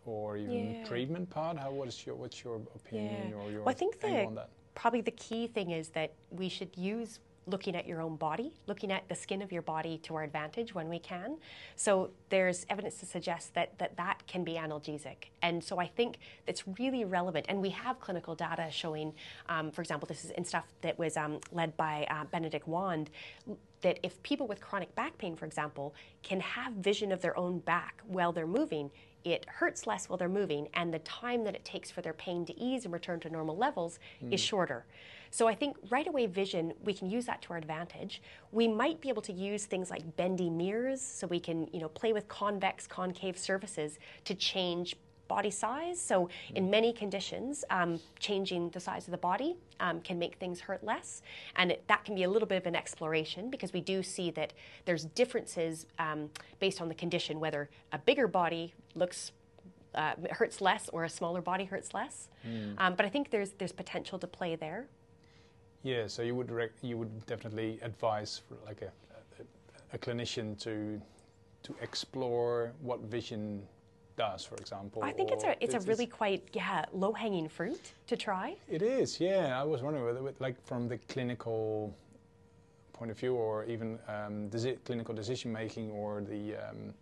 or 0.06 0.36
even 0.36 0.74
yeah. 0.74 0.84
treatment 0.84 1.28
part. 1.28 1.58
How 1.58 1.70
what 1.70 1.88
is 1.88 2.06
your 2.06 2.14
what's 2.14 2.42
your 2.42 2.56
opinion 2.74 3.30
yeah. 3.30 3.36
or 3.36 3.50
your 3.50 3.62
well, 3.62 3.70
I 3.70 3.74
think 3.74 4.00
the, 4.00 4.46
Probably 4.74 5.00
the 5.00 5.10
key 5.10 5.48
thing 5.48 5.72
is 5.72 5.88
that 5.90 6.12
we 6.30 6.48
should 6.48 6.70
use 6.76 7.18
looking 7.46 7.74
at 7.74 7.86
your 7.86 8.00
own 8.00 8.16
body, 8.16 8.52
looking 8.66 8.92
at 8.92 9.08
the 9.08 9.14
skin 9.14 9.42
of 9.42 9.50
your 9.50 9.62
body 9.62 9.98
to 9.98 10.14
our 10.14 10.22
advantage 10.22 10.74
when 10.74 10.88
we 10.88 10.98
can. 10.98 11.36
So 11.76 12.10
there's 12.28 12.66
evidence 12.68 12.98
to 13.00 13.06
suggest 13.06 13.54
that 13.54 13.78
that, 13.78 13.96
that 13.96 14.26
can 14.26 14.44
be 14.44 14.54
analgesic. 14.54 15.30
And 15.42 15.62
so 15.62 15.78
I 15.78 15.86
think 15.86 16.18
it's 16.46 16.64
really 16.78 17.04
relevant. 17.04 17.46
And 17.48 17.62
we 17.62 17.70
have 17.70 18.00
clinical 18.00 18.34
data 18.34 18.68
showing, 18.70 19.14
um, 19.48 19.70
for 19.70 19.80
example, 19.80 20.06
this 20.06 20.24
is 20.24 20.30
in 20.32 20.44
stuff 20.44 20.66
that 20.82 20.98
was 20.98 21.16
um, 21.16 21.40
led 21.52 21.76
by 21.76 22.06
uh, 22.10 22.24
Benedict 22.24 22.68
Wand, 22.68 23.10
that 23.80 23.98
if 24.02 24.22
people 24.22 24.46
with 24.46 24.60
chronic 24.60 24.94
back 24.94 25.16
pain, 25.18 25.36
for 25.36 25.46
example, 25.46 25.94
can 26.22 26.40
have 26.40 26.72
vision 26.74 27.12
of 27.12 27.22
their 27.22 27.36
own 27.38 27.60
back 27.60 28.02
while 28.06 28.32
they're 28.32 28.46
moving, 28.46 28.90
it 29.24 29.46
hurts 29.48 29.86
less 29.86 30.08
while 30.08 30.16
they're 30.16 30.28
moving, 30.28 30.68
and 30.74 30.92
the 30.92 30.98
time 31.00 31.44
that 31.44 31.54
it 31.54 31.64
takes 31.64 31.90
for 31.90 32.02
their 32.02 32.12
pain 32.12 32.44
to 32.46 32.58
ease 32.58 32.84
and 32.84 32.92
return 32.92 33.20
to 33.20 33.30
normal 33.30 33.56
levels 33.56 33.98
mm. 34.22 34.32
is 34.32 34.40
shorter. 34.40 34.86
So 35.30 35.48
I 35.48 35.54
think 35.54 35.76
right 35.90 36.06
away 36.06 36.26
vision, 36.26 36.72
we 36.84 36.94
can 36.94 37.08
use 37.10 37.26
that 37.26 37.42
to 37.42 37.52
our 37.52 37.58
advantage. 37.58 38.22
We 38.52 38.68
might 38.68 39.00
be 39.00 39.08
able 39.08 39.22
to 39.22 39.32
use 39.32 39.66
things 39.66 39.90
like 39.90 40.16
bendy 40.16 40.50
mirrors, 40.50 41.00
so 41.00 41.26
we 41.26 41.40
can 41.40 41.68
you 41.72 41.80
know 41.80 41.88
play 41.88 42.12
with 42.12 42.28
convex, 42.28 42.86
concave 42.86 43.38
surfaces 43.38 43.98
to 44.24 44.34
change 44.34 44.96
body 45.28 45.50
size. 45.50 46.00
So, 46.00 46.28
in 46.54 46.66
mm. 46.66 46.70
many 46.70 46.92
conditions, 46.92 47.64
um, 47.70 48.00
changing 48.18 48.70
the 48.70 48.80
size 48.80 49.06
of 49.06 49.12
the 49.12 49.18
body 49.18 49.56
um, 49.78 50.00
can 50.00 50.18
make 50.18 50.36
things 50.36 50.60
hurt 50.60 50.82
less. 50.82 51.22
And 51.54 51.72
it, 51.72 51.84
that 51.86 52.04
can 52.04 52.14
be 52.14 52.24
a 52.24 52.30
little 52.30 52.48
bit 52.48 52.56
of 52.56 52.66
an 52.66 52.74
exploration 52.74 53.50
because 53.50 53.72
we 53.72 53.80
do 53.80 54.02
see 54.02 54.30
that 54.32 54.54
there's 54.86 55.04
differences 55.04 55.86
um, 55.98 56.30
based 56.58 56.80
on 56.80 56.88
the 56.88 56.94
condition, 56.94 57.38
whether 57.38 57.68
a 57.92 57.98
bigger 57.98 58.26
body 58.26 58.74
looks 58.94 59.32
uh, 59.94 60.14
hurts 60.32 60.60
less 60.60 60.88
or 60.92 61.04
a 61.04 61.08
smaller 61.08 61.40
body 61.40 61.64
hurts 61.64 61.94
less. 61.94 62.28
Mm. 62.46 62.96
but 62.96 63.04
I 63.06 63.08
think 63.08 63.30
there's 63.30 63.52
there's 63.52 63.72
potential 63.72 64.18
to 64.18 64.26
play 64.26 64.56
there. 64.56 64.86
Yeah, 65.82 66.06
so 66.06 66.22
you 66.22 66.34
would 66.34 66.50
you 66.82 66.98
would 66.98 67.26
definitely 67.26 67.78
advise 67.82 68.42
like 68.66 68.82
a, 68.82 68.92
a, 69.40 69.94
a 69.94 69.98
clinician 69.98 70.58
to 70.60 71.00
to 71.62 71.74
explore 71.82 72.72
what 72.80 73.00
vision 73.00 73.62
does, 74.16 74.44
for 74.44 74.56
example. 74.56 75.02
I 75.02 75.12
think 75.12 75.30
it's 75.30 75.44
a 75.44 75.52
it's, 75.62 75.74
it's 75.74 75.84
a 75.84 75.88
really 75.88 76.06
quite 76.06 76.42
yeah 76.52 76.84
low 76.92 77.12
hanging 77.12 77.48
fruit 77.48 77.92
to 78.08 78.16
try. 78.16 78.56
It 78.68 78.82
is, 78.82 79.20
yeah. 79.20 79.60
I 79.60 79.64
was 79.64 79.82
wondering 79.82 80.04
whether, 80.04 80.34
like 80.40 80.60
from 80.66 80.88
the 80.88 80.98
clinical 81.08 81.94
point 82.92 83.10
of 83.10 83.18
view, 83.18 83.34
or 83.34 83.64
even 83.64 83.98
um, 84.08 84.50
clinical 84.84 85.14
decision 85.14 85.52
making, 85.52 85.90
or 85.92 86.20
the 86.20 86.56
um, 86.56 86.92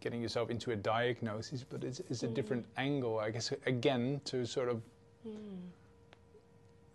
getting 0.00 0.20
yourself 0.20 0.50
into 0.50 0.72
a 0.72 0.76
diagnosis, 0.76 1.64
but 1.68 1.82
it's, 1.82 2.00
it's 2.10 2.22
a 2.22 2.28
mm. 2.28 2.34
different 2.34 2.66
angle, 2.76 3.18
I 3.18 3.30
guess. 3.30 3.52
Again, 3.64 4.20
to 4.26 4.44
sort 4.44 4.68
of 4.68 4.82
mm. 5.26 5.32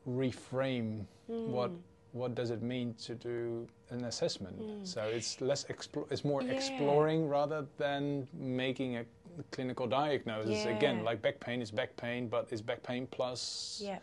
Reframe 0.08 1.05
mm. 1.29 1.48
what 1.48 1.72
what 2.13 2.36
does 2.36 2.50
it 2.50 2.62
mean 2.62 2.93
to 3.05 3.15
do 3.15 3.65
an 3.89 4.03
assessment? 4.03 4.60
Mm. 4.60 4.86
So 4.86 5.01
it's 5.03 5.39
less 5.39 5.63
explo- 5.65 6.12
it's 6.12 6.25
more 6.25 6.41
yeah. 6.41 6.51
exploring 6.51 7.29
rather 7.29 7.65
than 7.77 8.27
making 8.34 8.98
a 8.98 9.05
clinical 9.51 9.88
diagnosis. 9.88 10.65
Yeah. 10.65 10.75
Again, 10.75 11.03
like 11.03 11.22
back 11.22 11.39
pain 11.39 11.62
is 11.62 11.72
back 11.72 11.96
pain, 11.96 12.27
but 12.27 12.48
is 12.51 12.62
back 12.62 12.84
pain 12.84 13.08
plus 13.12 13.81
yeah. 13.84 14.00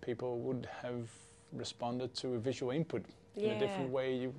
people 0.00 0.38
would 0.38 0.68
have 0.82 1.08
responded 1.52 2.14
to 2.14 2.34
a 2.34 2.38
visual 2.38 2.70
input 2.70 3.04
in 3.36 3.50
a 3.50 3.58
different 3.58 3.90
way 3.90 4.14
you 4.14 4.34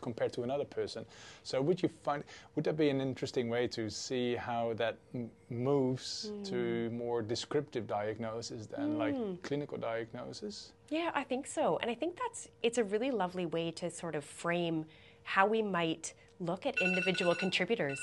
compared 0.00 0.32
to 0.34 0.42
another 0.42 0.64
person. 0.64 1.04
So 1.42 1.60
would 1.60 1.82
you 1.82 1.90
find 2.02 2.24
would 2.54 2.64
that 2.64 2.76
be 2.76 2.88
an 2.88 3.00
interesting 3.00 3.48
way 3.48 3.66
to 3.68 3.90
see 3.90 4.34
how 4.34 4.72
that 4.74 4.96
m- 5.14 5.30
moves 5.50 6.30
mm. 6.32 6.48
to 6.50 6.90
more 6.90 7.22
descriptive 7.22 7.86
diagnosis 7.86 8.66
than 8.66 8.94
mm. 8.94 8.98
like 8.98 9.42
clinical 9.42 9.78
diagnosis? 9.78 10.72
Yeah, 10.88 11.10
I 11.14 11.24
think 11.24 11.46
so. 11.46 11.78
And 11.80 11.90
I 11.90 11.94
think 11.94 12.16
that's 12.16 12.48
it's 12.62 12.78
a 12.78 12.84
really 12.84 13.10
lovely 13.10 13.46
way 13.46 13.70
to 13.72 13.90
sort 13.90 14.14
of 14.14 14.24
frame 14.24 14.86
how 15.24 15.46
we 15.46 15.62
might 15.62 16.14
look 16.40 16.66
at 16.66 16.74
individual 16.80 17.34
contributors. 17.34 18.00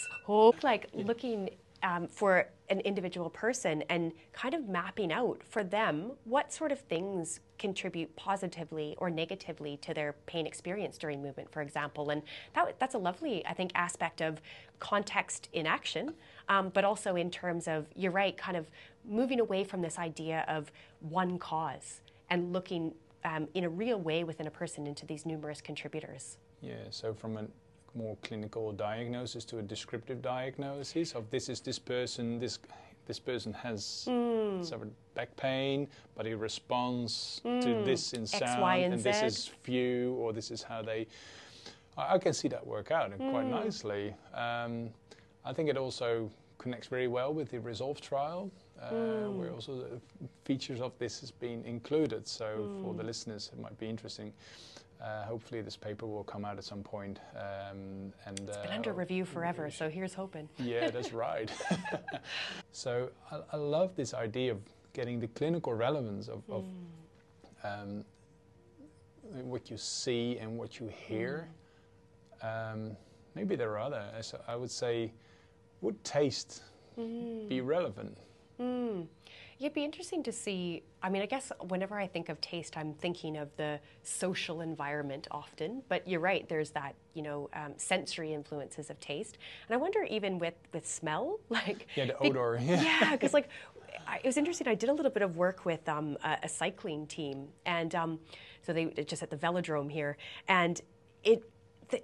Like 0.63 0.87
yeah. 0.93 1.05
looking 1.05 1.49
um, 1.83 2.07
for 2.07 2.49
an 2.69 2.79
individual 2.81 3.29
person 3.29 3.83
and 3.89 4.11
kind 4.33 4.53
of 4.53 4.67
mapping 4.67 5.11
out 5.11 5.41
for 5.43 5.63
them 5.63 6.11
what 6.25 6.53
sort 6.53 6.71
of 6.71 6.79
things 6.81 7.39
contribute 7.57 8.15
positively 8.15 8.95
or 8.99 9.09
negatively 9.09 9.77
to 9.77 9.93
their 9.93 10.15
pain 10.25 10.45
experience 10.45 10.97
during 10.97 11.21
movement, 11.21 11.51
for 11.51 11.61
example. 11.61 12.09
And 12.09 12.21
that, 12.53 12.79
that's 12.79 12.95
a 12.95 12.97
lovely, 12.97 13.45
I 13.45 13.53
think, 13.53 13.71
aspect 13.75 14.21
of 14.21 14.41
context 14.79 15.49
in 15.53 15.65
action, 15.65 16.13
um, 16.47 16.69
but 16.69 16.83
also 16.83 17.15
in 17.15 17.31
terms 17.31 17.67
of, 17.67 17.87
you're 17.95 18.11
right, 18.11 18.37
kind 18.37 18.55
of 18.55 18.69
moving 19.03 19.39
away 19.39 19.63
from 19.63 19.81
this 19.81 19.97
idea 19.97 20.45
of 20.47 20.71
one 20.99 21.39
cause 21.39 22.01
and 22.29 22.53
looking 22.53 22.93
um, 23.25 23.47
in 23.53 23.63
a 23.63 23.69
real 23.69 23.99
way 23.99 24.23
within 24.23 24.47
a 24.47 24.51
person 24.51 24.87
into 24.87 25.05
these 25.05 25.25
numerous 25.25 25.59
contributors. 25.59 26.37
Yeah, 26.61 26.75
so 26.89 27.13
from 27.13 27.37
a 27.37 27.45
more 27.95 28.17
clinical 28.23 28.71
diagnosis 28.71 29.45
to 29.45 29.59
a 29.59 29.61
descriptive 29.61 30.21
diagnosis 30.21 31.13
of 31.13 31.29
this 31.29 31.49
is 31.49 31.59
this 31.61 31.79
person, 31.79 32.39
this 32.39 32.59
this 33.09 33.19
person 33.19 33.51
has 33.53 34.05
mm. 34.07 34.63
suffered 34.63 34.91
back 35.15 35.35
pain, 35.35 35.87
but 36.15 36.27
he 36.27 36.35
responds 36.35 37.41
mm. 37.43 37.59
to 37.59 37.83
this 37.83 38.13
in 38.13 38.27
sound, 38.27 38.43
X, 38.43 38.61
y, 38.61 38.75
and, 38.75 38.93
and 38.93 39.03
this 39.03 39.23
is 39.23 39.47
few, 39.63 40.13
or 40.13 40.31
this 40.31 40.51
is 40.51 40.61
how 40.61 40.83
they. 40.83 41.07
I, 41.97 42.13
I 42.13 42.17
can 42.19 42.33
see 42.33 42.47
that 42.49 42.65
work 42.65 42.91
out 42.91 43.09
mm. 43.11 43.31
quite 43.31 43.47
nicely. 43.47 44.13
Um, 44.35 44.91
I 45.43 45.53
think 45.53 45.69
it 45.69 45.77
also 45.77 46.29
connects 46.59 46.87
very 46.87 47.07
well 47.07 47.33
with 47.33 47.49
the 47.49 47.59
Resolve 47.59 47.99
trial, 47.99 48.51
uh, 48.79 48.91
mm. 48.91 49.33
where 49.37 49.51
also 49.51 49.99
features 50.45 50.79
of 50.79 50.91
this 50.99 51.19
has 51.21 51.31
been 51.31 51.63
included. 51.65 52.27
So 52.27 52.79
for 52.83 52.93
the 52.93 53.01
mm. 53.01 53.07
listeners, 53.07 53.49
it 53.51 53.59
might 53.59 53.77
be 53.79 53.89
interesting. 53.89 54.31
Uh, 55.01 55.23
hopefully, 55.23 55.61
this 55.61 55.77
paper 55.77 56.05
will 56.05 56.25
come 56.25 56.43
out 56.43 56.57
at 56.57 56.63
some 56.63 56.83
point. 56.83 57.19
Um, 57.35 58.11
and 58.25 58.39
it's 58.39 58.57
been 58.57 58.71
uh, 58.71 58.75
under 58.75 58.91
review 58.91 59.23
forever, 59.23 59.71
so 59.71 59.89
here's 59.89 60.13
hoping. 60.13 60.49
yeah, 60.57 60.89
that's 60.93 61.13
right. 61.13 61.49
so 62.73 63.09
I, 63.31 63.39
I, 63.53 63.55
love 63.55 63.95
this 63.95 64.13
idea 64.13 64.51
of 64.51 64.59
getting 64.91 65.21
the 65.21 65.27
clinical 65.27 65.73
relevance 65.73 66.27
of, 66.27 66.43
of 66.49 66.65
mm. 67.63 67.83
um, 67.83 68.05
what 69.43 69.71
you 69.71 69.77
see 69.77 70.37
and 70.37 70.57
what 70.57 70.81
you 70.81 70.91
hear. 71.07 71.47
Mm. 72.43 72.73
Um, 72.73 72.97
maybe 73.35 73.55
there 73.55 73.71
are 73.71 73.79
other. 73.79 74.03
I 74.49 74.55
would 74.57 74.71
say, 74.71 75.13
would 75.79 76.03
taste 76.03 76.63
mm. 76.99 77.47
be 77.47 77.61
relevant? 77.61 78.17
It'd 79.59 79.73
be 79.73 79.83
interesting 79.83 80.23
to 80.23 80.31
see. 80.31 80.83
I 81.03 81.09
mean, 81.09 81.21
I 81.21 81.25
guess 81.25 81.51
whenever 81.67 81.99
I 81.99 82.07
think 82.07 82.29
of 82.29 82.39
taste, 82.39 82.77
I'm 82.77 82.93
thinking 82.93 83.35
of 83.35 83.49
the 83.57 83.79
social 84.03 84.61
environment 84.61 85.27
often. 85.31 85.83
But 85.89 86.07
you're 86.07 86.21
right. 86.21 86.47
There's 86.47 86.69
that, 86.71 86.95
you 87.13 87.21
know, 87.21 87.49
um, 87.53 87.73
sensory 87.75 88.33
influences 88.33 88.89
of 88.89 88.97
taste, 89.01 89.37
and 89.67 89.75
I 89.75 89.77
wonder 89.77 90.03
even 90.03 90.39
with 90.39 90.53
with 90.73 90.87
smell, 90.87 91.39
like 91.49 91.87
yeah, 91.95 92.05
the 92.05 92.17
odor. 92.19 92.57
yeah, 92.63 93.11
because 93.11 93.33
like 93.33 93.49
I, 94.07 94.17
it 94.17 94.25
was 94.25 94.37
interesting. 94.37 94.67
I 94.67 94.75
did 94.75 94.89
a 94.89 94.93
little 94.93 95.11
bit 95.11 95.23
of 95.23 95.35
work 95.35 95.65
with 95.65 95.87
um, 95.89 96.17
a, 96.23 96.37
a, 96.43 96.49
cycling 96.49 97.05
team, 97.05 97.49
and 97.65 97.93
um, 97.95 98.19
so 98.61 98.71
they 98.71 98.85
just 98.85 99.23
at 99.23 99.29
the 99.29 99.37
velodrome 99.37 99.91
here, 99.91 100.15
and 100.47 100.79
it 101.23 101.43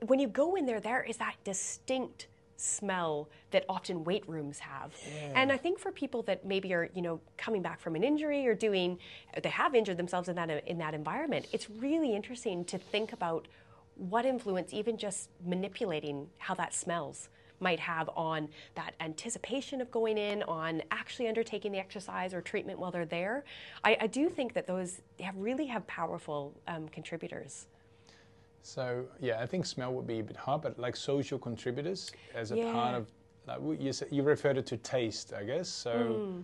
when 0.06 0.20
you 0.20 0.28
go 0.28 0.56
in 0.56 0.66
there, 0.66 0.82
there 0.82 1.04
is 1.04 1.18
that 1.18 1.36
distinct 1.46 2.28
smell 2.58 3.30
that 3.52 3.66
often 3.68 4.04
weight 4.04 4.28
rooms 4.28 4.60
have. 4.60 4.94
Yeah. 5.14 5.32
And 5.36 5.52
I 5.52 5.58
think 5.58 5.80
for 5.80 5.92
people 5.92 6.22
that 6.24 6.46
maybe 6.46 6.74
are, 6.74 6.90
you 6.94 7.02
know, 7.02 7.20
coming 7.38 7.62
back 7.62 7.80
from 7.80 7.96
an 7.96 8.04
injury 8.04 8.48
or 8.48 8.56
doing 8.56 8.98
they 9.42 9.50
have 9.50 9.76
injured 9.76 9.98
themselves 9.98 10.30
in 10.30 10.36
that 10.36 10.50
in 10.68 10.78
that 10.78 10.94
environment, 10.94 11.48
it's 11.52 11.70
really 11.70 12.16
interesting 12.16 12.66
to 12.66 12.78
think 12.78 13.14
about 13.14 13.48
what 13.96 14.26
influence 14.26 14.74
even 14.74 14.98
just 14.98 15.30
manipulating 15.46 16.28
how 16.38 16.54
that 16.54 16.74
smells 16.74 17.30
might 17.60 17.80
have 17.80 18.10
on 18.16 18.50
that 18.76 18.94
anticipation 19.00 19.82
of 19.82 19.90
going 19.92 20.18
in, 20.18 20.44
on 20.44 20.82
actually 20.92 21.28
undertaking 21.28 21.72
the 21.72 21.80
exercise 21.80 22.34
or 22.34 22.42
treatment 22.42 22.78
while 22.78 22.92
they're 22.92 23.06
there. 23.06 23.44
I, 23.84 23.98
I 24.02 24.08
do 24.08 24.30
think 24.30 24.54
that 24.54 24.68
those 24.68 25.02
have 25.22 25.36
really 25.38 25.66
have 25.68 25.88
powerful 25.88 26.54
um, 26.68 26.90
contributors. 26.90 27.68
So 28.66 29.06
yeah, 29.22 29.40
I 29.40 29.46
think 29.46 29.64
smell 29.64 29.94
would 29.94 30.08
be 30.08 30.20
a 30.20 30.24
bit 30.24 30.36
hard, 30.36 30.64
but 30.64 30.80
like 30.80 30.96
social 30.96 31.38
contributors 31.38 32.12
as 32.34 32.52
a 32.52 32.58
yeah. 32.58 32.72
part 32.74 32.96
of 32.96 33.12
like 33.48 33.60
you 33.80 33.94
you 34.10 34.24
referred 34.24 34.58
it 34.58 34.66
to 34.66 34.78
taste, 34.78 35.34
I 35.34 35.44
guess. 35.44 35.70
So 35.70 35.92
mm. 35.92 36.44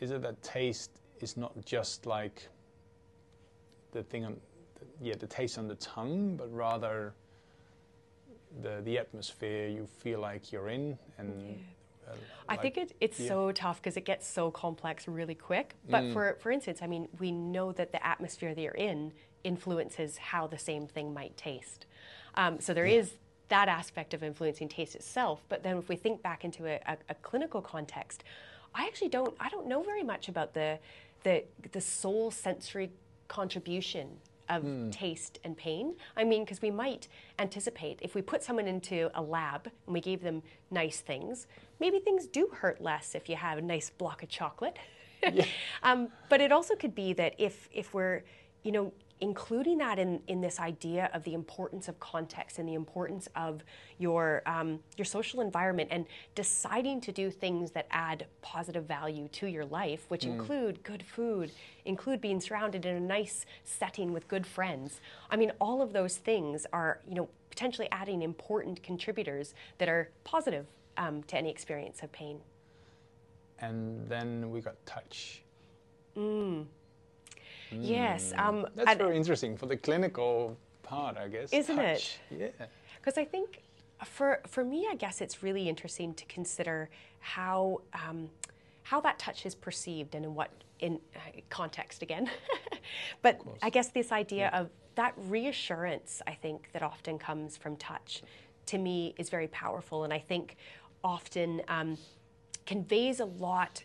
is 0.00 0.10
it 0.10 0.22
that 0.22 0.42
taste 0.42 0.90
is 1.20 1.36
not 1.36 1.52
just 1.64 2.04
like 2.04 2.48
the 3.92 4.02
thing 4.02 4.24
on, 4.24 4.40
yeah, 5.00 5.14
the 5.14 5.28
taste 5.28 5.56
on 5.56 5.68
the 5.68 5.76
tongue, 5.76 6.34
but 6.36 6.52
rather 6.52 7.14
the 8.60 8.82
the 8.82 8.98
atmosphere 8.98 9.68
you 9.68 9.86
feel 9.86 10.18
like 10.18 10.52
you're 10.52 10.68
in 10.68 10.98
and. 11.18 11.30
Yeah. 11.40 11.54
Uh, 12.06 12.16
I 12.50 12.52
like, 12.52 12.60
think 12.60 12.76
it, 12.76 12.92
it's 13.00 13.18
yeah. 13.18 13.28
so 13.28 13.52
tough 13.52 13.80
because 13.80 13.96
it 13.96 14.04
gets 14.04 14.26
so 14.26 14.50
complex 14.50 15.08
really 15.08 15.34
quick. 15.34 15.74
But 15.88 16.02
mm. 16.02 16.12
for, 16.12 16.36
for 16.38 16.52
instance, 16.52 16.80
I 16.82 16.86
mean, 16.86 17.08
we 17.18 17.32
know 17.32 17.72
that 17.72 17.92
the 17.92 18.06
atmosphere 18.06 18.54
that 18.54 18.60
you're 18.60 18.72
in 18.72 19.10
influences 19.44 20.16
how 20.16 20.46
the 20.46 20.58
same 20.58 20.86
thing 20.86 21.14
might 21.14 21.36
taste. 21.36 21.86
Um, 22.34 22.60
so 22.60 22.74
there 22.74 22.86
yeah. 22.86 23.00
is 23.00 23.12
that 23.48 23.68
aspect 23.68 24.14
of 24.14 24.22
influencing 24.22 24.68
taste 24.68 24.94
itself. 24.94 25.42
But 25.48 25.62
then 25.62 25.76
if 25.78 25.88
we 25.88 25.96
think 25.96 26.22
back 26.22 26.44
into 26.44 26.66
a, 26.66 26.80
a, 26.86 26.96
a 27.10 27.14
clinical 27.16 27.60
context, 27.60 28.24
I 28.74 28.86
actually 28.86 29.08
don't 29.08 29.34
I 29.38 29.48
don't 29.48 29.66
know 29.66 29.82
very 29.82 30.02
much 30.02 30.28
about 30.28 30.54
the 30.54 30.78
the 31.22 31.44
the 31.72 31.80
sole 31.80 32.30
sensory 32.30 32.90
contribution 33.28 34.08
of 34.48 34.62
mm. 34.62 34.92
taste 34.92 35.38
and 35.44 35.56
pain. 35.56 35.94
I 36.16 36.24
mean, 36.24 36.44
because 36.44 36.60
we 36.60 36.70
might 36.70 37.08
anticipate 37.38 37.98
if 38.02 38.14
we 38.14 38.22
put 38.22 38.42
someone 38.42 38.66
into 38.66 39.10
a 39.14 39.22
lab 39.22 39.70
and 39.86 39.94
we 39.94 40.00
gave 40.00 40.22
them 40.22 40.42
nice 40.70 41.00
things, 41.00 41.46
maybe 41.80 41.98
things 41.98 42.26
do 42.26 42.48
hurt 42.52 42.80
less 42.80 43.14
if 43.14 43.28
you 43.28 43.36
have 43.36 43.58
a 43.58 43.62
nice 43.62 43.90
block 43.90 44.22
of 44.22 44.28
chocolate. 44.28 44.76
Yeah. 45.22 45.46
um, 45.82 46.08
but 46.28 46.40
it 46.40 46.52
also 46.52 46.74
could 46.74 46.94
be 46.94 47.12
that 47.14 47.34
if 47.38 47.68
if 47.72 47.94
we're 47.94 48.22
you 48.62 48.72
know 48.72 48.92
including 49.24 49.78
that 49.78 49.98
in, 49.98 50.20
in 50.28 50.42
this 50.42 50.60
idea 50.60 51.08
of 51.14 51.24
the 51.24 51.32
importance 51.32 51.88
of 51.88 51.98
context 51.98 52.58
and 52.58 52.68
the 52.68 52.74
importance 52.74 53.26
of 53.34 53.64
your, 53.96 54.42
um, 54.44 54.78
your 54.98 55.06
social 55.06 55.40
environment 55.40 55.88
and 55.90 56.04
deciding 56.34 57.00
to 57.00 57.10
do 57.10 57.30
things 57.30 57.70
that 57.70 57.86
add 57.90 58.26
positive 58.42 58.84
value 58.84 59.26
to 59.28 59.46
your 59.46 59.64
life, 59.64 60.04
which 60.08 60.24
mm. 60.24 60.32
include 60.32 60.82
good 60.82 61.02
food, 61.02 61.50
include 61.86 62.20
being 62.20 62.38
surrounded 62.38 62.84
in 62.84 62.96
a 62.96 63.00
nice 63.00 63.46
setting 63.64 64.12
with 64.12 64.28
good 64.28 64.46
friends. 64.46 65.00
I 65.30 65.36
mean, 65.36 65.52
all 65.58 65.80
of 65.80 65.94
those 65.94 66.18
things 66.18 66.66
are, 66.74 67.00
you 67.08 67.14
know, 67.14 67.30
potentially 67.48 67.88
adding 67.92 68.20
important 68.20 68.82
contributors 68.82 69.54
that 69.78 69.88
are 69.88 70.10
positive 70.24 70.66
um, 70.98 71.22
to 71.22 71.38
any 71.38 71.48
experience 71.48 72.02
of 72.02 72.12
pain. 72.12 72.40
And 73.58 74.06
then 74.06 74.50
we 74.50 74.60
got 74.60 74.74
touch. 74.84 75.42
Mm. 76.14 76.66
Yes. 77.88 78.32
Hmm. 78.32 78.40
Um, 78.40 78.66
That's 78.74 78.98
very 78.98 79.16
interesting 79.16 79.56
for 79.56 79.66
the 79.66 79.76
clinical 79.76 80.56
part, 80.82 81.16
I 81.16 81.28
guess. 81.28 81.52
Isn't 81.52 81.76
Touch. 81.76 82.18
it? 82.30 82.54
Yeah. 82.58 82.66
Because 82.96 83.18
I 83.18 83.24
think 83.24 83.62
for 84.04 84.40
for 84.46 84.64
me, 84.64 84.86
I 84.90 84.96
guess 84.96 85.20
it's 85.20 85.42
really 85.42 85.68
interesting 85.68 86.14
to 86.14 86.24
consider 86.26 86.90
how 87.20 87.80
um, 87.92 88.30
how 88.82 89.00
that 89.00 89.18
touch 89.18 89.46
is 89.46 89.54
perceived 89.54 90.14
and 90.14 90.24
in 90.24 90.34
what 90.34 90.50
in 90.80 91.00
uh, 91.16 91.40
context 91.50 92.02
again. 92.02 92.30
but 93.22 93.40
I 93.62 93.70
guess 93.70 93.88
this 93.88 94.12
idea 94.12 94.50
yeah. 94.52 94.60
of 94.60 94.70
that 94.94 95.14
reassurance, 95.16 96.22
I 96.26 96.32
think, 96.32 96.68
that 96.72 96.82
often 96.82 97.18
comes 97.18 97.56
from 97.56 97.76
touch, 97.76 98.22
to 98.66 98.78
me 98.78 99.14
is 99.18 99.28
very 99.30 99.48
powerful, 99.48 100.04
and 100.04 100.12
I 100.12 100.18
think 100.18 100.56
often 101.02 101.62
um, 101.68 101.98
conveys 102.66 103.20
a 103.20 103.24
lot 103.24 103.82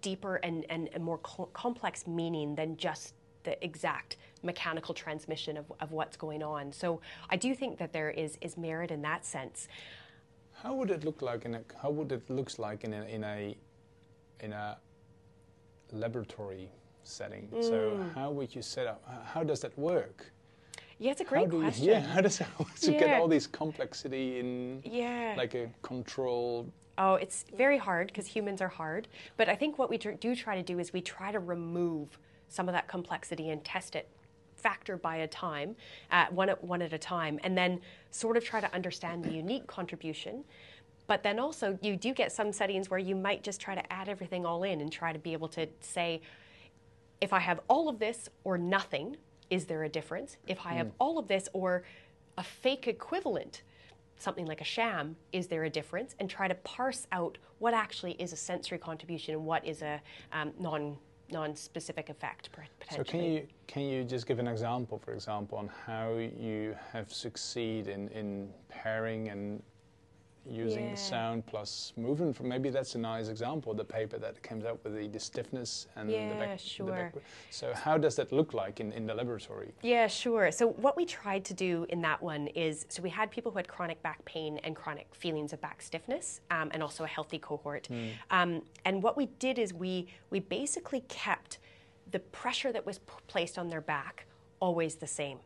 deeper 0.00 0.36
and, 0.36 0.64
and, 0.68 0.88
and 0.92 1.02
more 1.02 1.20
cl- 1.26 1.50
complex 1.52 2.06
meaning 2.06 2.54
than 2.54 2.76
just 2.76 3.14
the 3.44 3.62
exact 3.64 4.16
mechanical 4.42 4.94
transmission 4.94 5.56
of, 5.56 5.72
of 5.80 5.92
what's 5.92 6.16
going 6.16 6.42
on. 6.42 6.72
So 6.72 7.00
I 7.30 7.36
do 7.36 7.54
think 7.54 7.78
that 7.78 7.92
there 7.92 8.10
is, 8.10 8.38
is 8.40 8.56
merit 8.56 8.90
in 8.90 9.02
that 9.02 9.24
sense. 9.24 9.68
How 10.62 10.74
would 10.74 10.90
it 10.90 11.04
look 11.04 11.22
like 11.22 11.44
in 11.44 11.54
a, 11.54 11.62
how 11.80 11.90
would 11.90 12.10
it 12.12 12.28
looks 12.30 12.58
like 12.58 12.84
in 12.84 12.92
a, 12.92 13.02
in 13.04 13.24
a, 13.24 13.56
in 14.40 14.52
a 14.52 14.78
laboratory 15.92 16.70
setting? 17.04 17.48
Mm. 17.54 17.64
So 17.64 18.04
how 18.14 18.30
would 18.30 18.54
you 18.54 18.62
set 18.62 18.86
up, 18.86 19.02
how 19.24 19.42
does 19.42 19.60
that 19.60 19.76
work? 19.78 20.32
Yeah, 21.00 21.12
it's 21.12 21.20
a 21.20 21.24
great 21.24 21.48
question. 21.48 21.84
You, 21.84 21.92
yeah, 21.92 22.00
how 22.00 22.20
does 22.20 22.40
it 22.40 22.46
to 22.80 22.92
yeah. 22.92 22.98
get 22.98 23.20
all 23.20 23.28
this 23.28 23.46
complexity 23.46 24.40
in 24.40 24.82
yeah. 24.84 25.34
like 25.36 25.54
a 25.54 25.70
controlled 25.82 26.72
Oh, 26.98 27.14
it's 27.14 27.44
very 27.56 27.78
hard 27.78 28.08
because 28.08 28.26
humans 28.26 28.60
are 28.60 28.68
hard. 28.68 29.06
But 29.36 29.48
I 29.48 29.54
think 29.54 29.78
what 29.78 29.88
we 29.88 29.98
do 29.98 30.34
try 30.34 30.56
to 30.56 30.64
do 30.64 30.80
is 30.80 30.92
we 30.92 31.00
try 31.00 31.30
to 31.30 31.38
remove 31.38 32.18
some 32.48 32.68
of 32.68 32.74
that 32.74 32.88
complexity 32.88 33.50
and 33.50 33.64
test 33.64 33.94
it 33.94 34.08
factor 34.56 34.96
by 34.96 35.16
a 35.16 35.26
time, 35.26 35.76
uh, 36.10 36.26
one, 36.30 36.48
at, 36.48 36.62
one 36.62 36.82
at 36.82 36.92
a 36.92 36.98
time, 36.98 37.38
and 37.44 37.56
then 37.56 37.80
sort 38.10 38.36
of 38.36 38.44
try 38.44 38.60
to 38.60 38.72
understand 38.74 39.24
the 39.24 39.32
unique 39.32 39.66
contribution. 39.66 40.44
But 41.06 41.22
then 41.22 41.38
also, 41.38 41.78
you 41.80 41.96
do 41.96 42.12
get 42.12 42.32
some 42.32 42.52
settings 42.52 42.90
where 42.90 42.98
you 42.98 43.16
might 43.16 43.42
just 43.42 43.60
try 43.60 43.74
to 43.74 43.92
add 43.92 44.08
everything 44.08 44.44
all 44.44 44.62
in 44.64 44.80
and 44.80 44.92
try 44.92 45.12
to 45.12 45.18
be 45.18 45.32
able 45.32 45.48
to 45.48 45.66
say, 45.80 46.20
if 47.20 47.32
I 47.32 47.38
have 47.38 47.60
all 47.68 47.88
of 47.88 47.98
this 47.98 48.28
or 48.44 48.58
nothing, 48.58 49.16
is 49.48 49.64
there 49.64 49.84
a 49.84 49.88
difference? 49.88 50.36
If 50.46 50.66
I 50.66 50.74
have 50.74 50.88
mm. 50.88 50.92
all 50.98 51.18
of 51.18 51.26
this 51.26 51.48
or 51.52 51.84
a 52.36 52.42
fake 52.42 52.86
equivalent, 52.86 53.62
something 54.18 54.46
like 54.46 54.60
a 54.60 54.64
sham, 54.64 55.16
is 55.32 55.46
there 55.46 55.64
a 55.64 55.70
difference? 55.70 56.14
And 56.20 56.28
try 56.28 56.46
to 56.46 56.54
parse 56.56 57.06
out 57.12 57.38
what 57.58 57.72
actually 57.72 58.12
is 58.12 58.32
a 58.32 58.36
sensory 58.36 58.78
contribution 58.78 59.34
and 59.34 59.44
what 59.46 59.64
is 59.66 59.82
a 59.82 60.00
um, 60.32 60.52
non 60.58 60.96
non-specific 61.30 62.08
effect 62.08 62.50
potentially. 62.52 63.04
So 63.04 63.04
can 63.04 63.22
you 63.22 63.46
can 63.66 63.82
you 63.82 64.04
just 64.04 64.26
give 64.26 64.38
an 64.38 64.48
example, 64.48 64.98
for 64.98 65.12
example, 65.12 65.58
on 65.58 65.68
how 65.86 66.14
you 66.14 66.74
have 66.92 67.12
succeed 67.12 67.88
in, 67.88 68.08
in 68.08 68.48
pairing 68.68 69.28
and 69.28 69.62
using 70.50 70.90
yeah. 70.90 70.94
sound 70.94 71.46
plus 71.46 71.92
movement. 71.96 72.36
From, 72.36 72.48
Maybe 72.48 72.70
that's 72.70 72.94
a 72.94 72.98
nice 72.98 73.28
example. 73.28 73.74
The 73.74 73.84
paper 73.84 74.18
that 74.18 74.42
comes 74.42 74.64
up 74.64 74.82
with 74.84 74.96
the, 74.96 75.08
the 75.08 75.20
stiffness 75.20 75.86
and 75.96 76.10
yeah, 76.10 76.28
the 76.28 76.34
back. 76.34 76.58
Sure. 76.58 76.86
The 76.86 76.92
back. 76.92 77.14
So 77.50 77.72
how 77.74 77.98
does 77.98 78.16
that 78.16 78.32
look 78.32 78.54
like 78.54 78.80
in, 78.80 78.92
in 78.92 79.06
the 79.06 79.14
laboratory? 79.14 79.72
Yeah, 79.82 80.06
sure. 80.06 80.50
So 80.50 80.68
what 80.68 80.96
we 80.96 81.04
tried 81.04 81.44
to 81.46 81.54
do 81.54 81.86
in 81.88 82.00
that 82.02 82.22
one 82.22 82.48
is 82.48 82.86
so 82.88 83.02
we 83.02 83.10
had 83.10 83.30
people 83.30 83.52
who 83.52 83.58
had 83.58 83.68
chronic 83.68 84.02
back 84.02 84.24
pain 84.24 84.58
and 84.64 84.74
chronic 84.74 85.14
feelings 85.14 85.52
of 85.52 85.60
back 85.60 85.82
stiffness, 85.82 86.40
um, 86.50 86.70
and 86.72 86.82
also 86.82 87.04
a 87.04 87.08
healthy 87.08 87.38
cohort. 87.38 87.88
Mm. 87.90 88.10
Um, 88.30 88.62
and 88.84 89.02
what 89.02 89.16
we 89.16 89.26
did 89.38 89.58
is 89.58 89.72
we 89.72 90.08
we 90.30 90.40
basically 90.40 91.00
kept 91.08 91.58
the 92.10 92.18
pressure 92.18 92.72
that 92.72 92.86
was 92.86 92.98
p- 92.98 93.12
placed 93.26 93.58
on 93.58 93.68
their 93.68 93.80
back 93.80 94.26
always 94.60 94.96
the 94.96 95.06
same. 95.06 95.38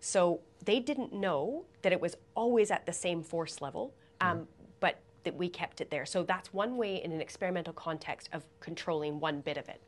So 0.00 0.40
they 0.64 0.80
didn't 0.80 1.12
know 1.12 1.64
that 1.82 1.92
it 1.92 2.00
was 2.00 2.16
always 2.34 2.70
at 2.70 2.86
the 2.86 2.92
same 2.92 3.22
force 3.22 3.60
level 3.60 3.94
um, 4.22 4.48
but 4.80 4.98
that 5.24 5.34
we 5.34 5.48
kept 5.48 5.80
it 5.80 5.90
there. 5.90 6.06
So 6.06 6.22
that's 6.22 6.52
one 6.52 6.76
way 6.76 7.02
in 7.02 7.12
an 7.12 7.20
experimental 7.20 7.72
context 7.72 8.28
of 8.32 8.44
controlling 8.60 9.20
one 9.20 9.40
bit 9.40 9.56
of 9.56 9.68
it. 9.68 9.80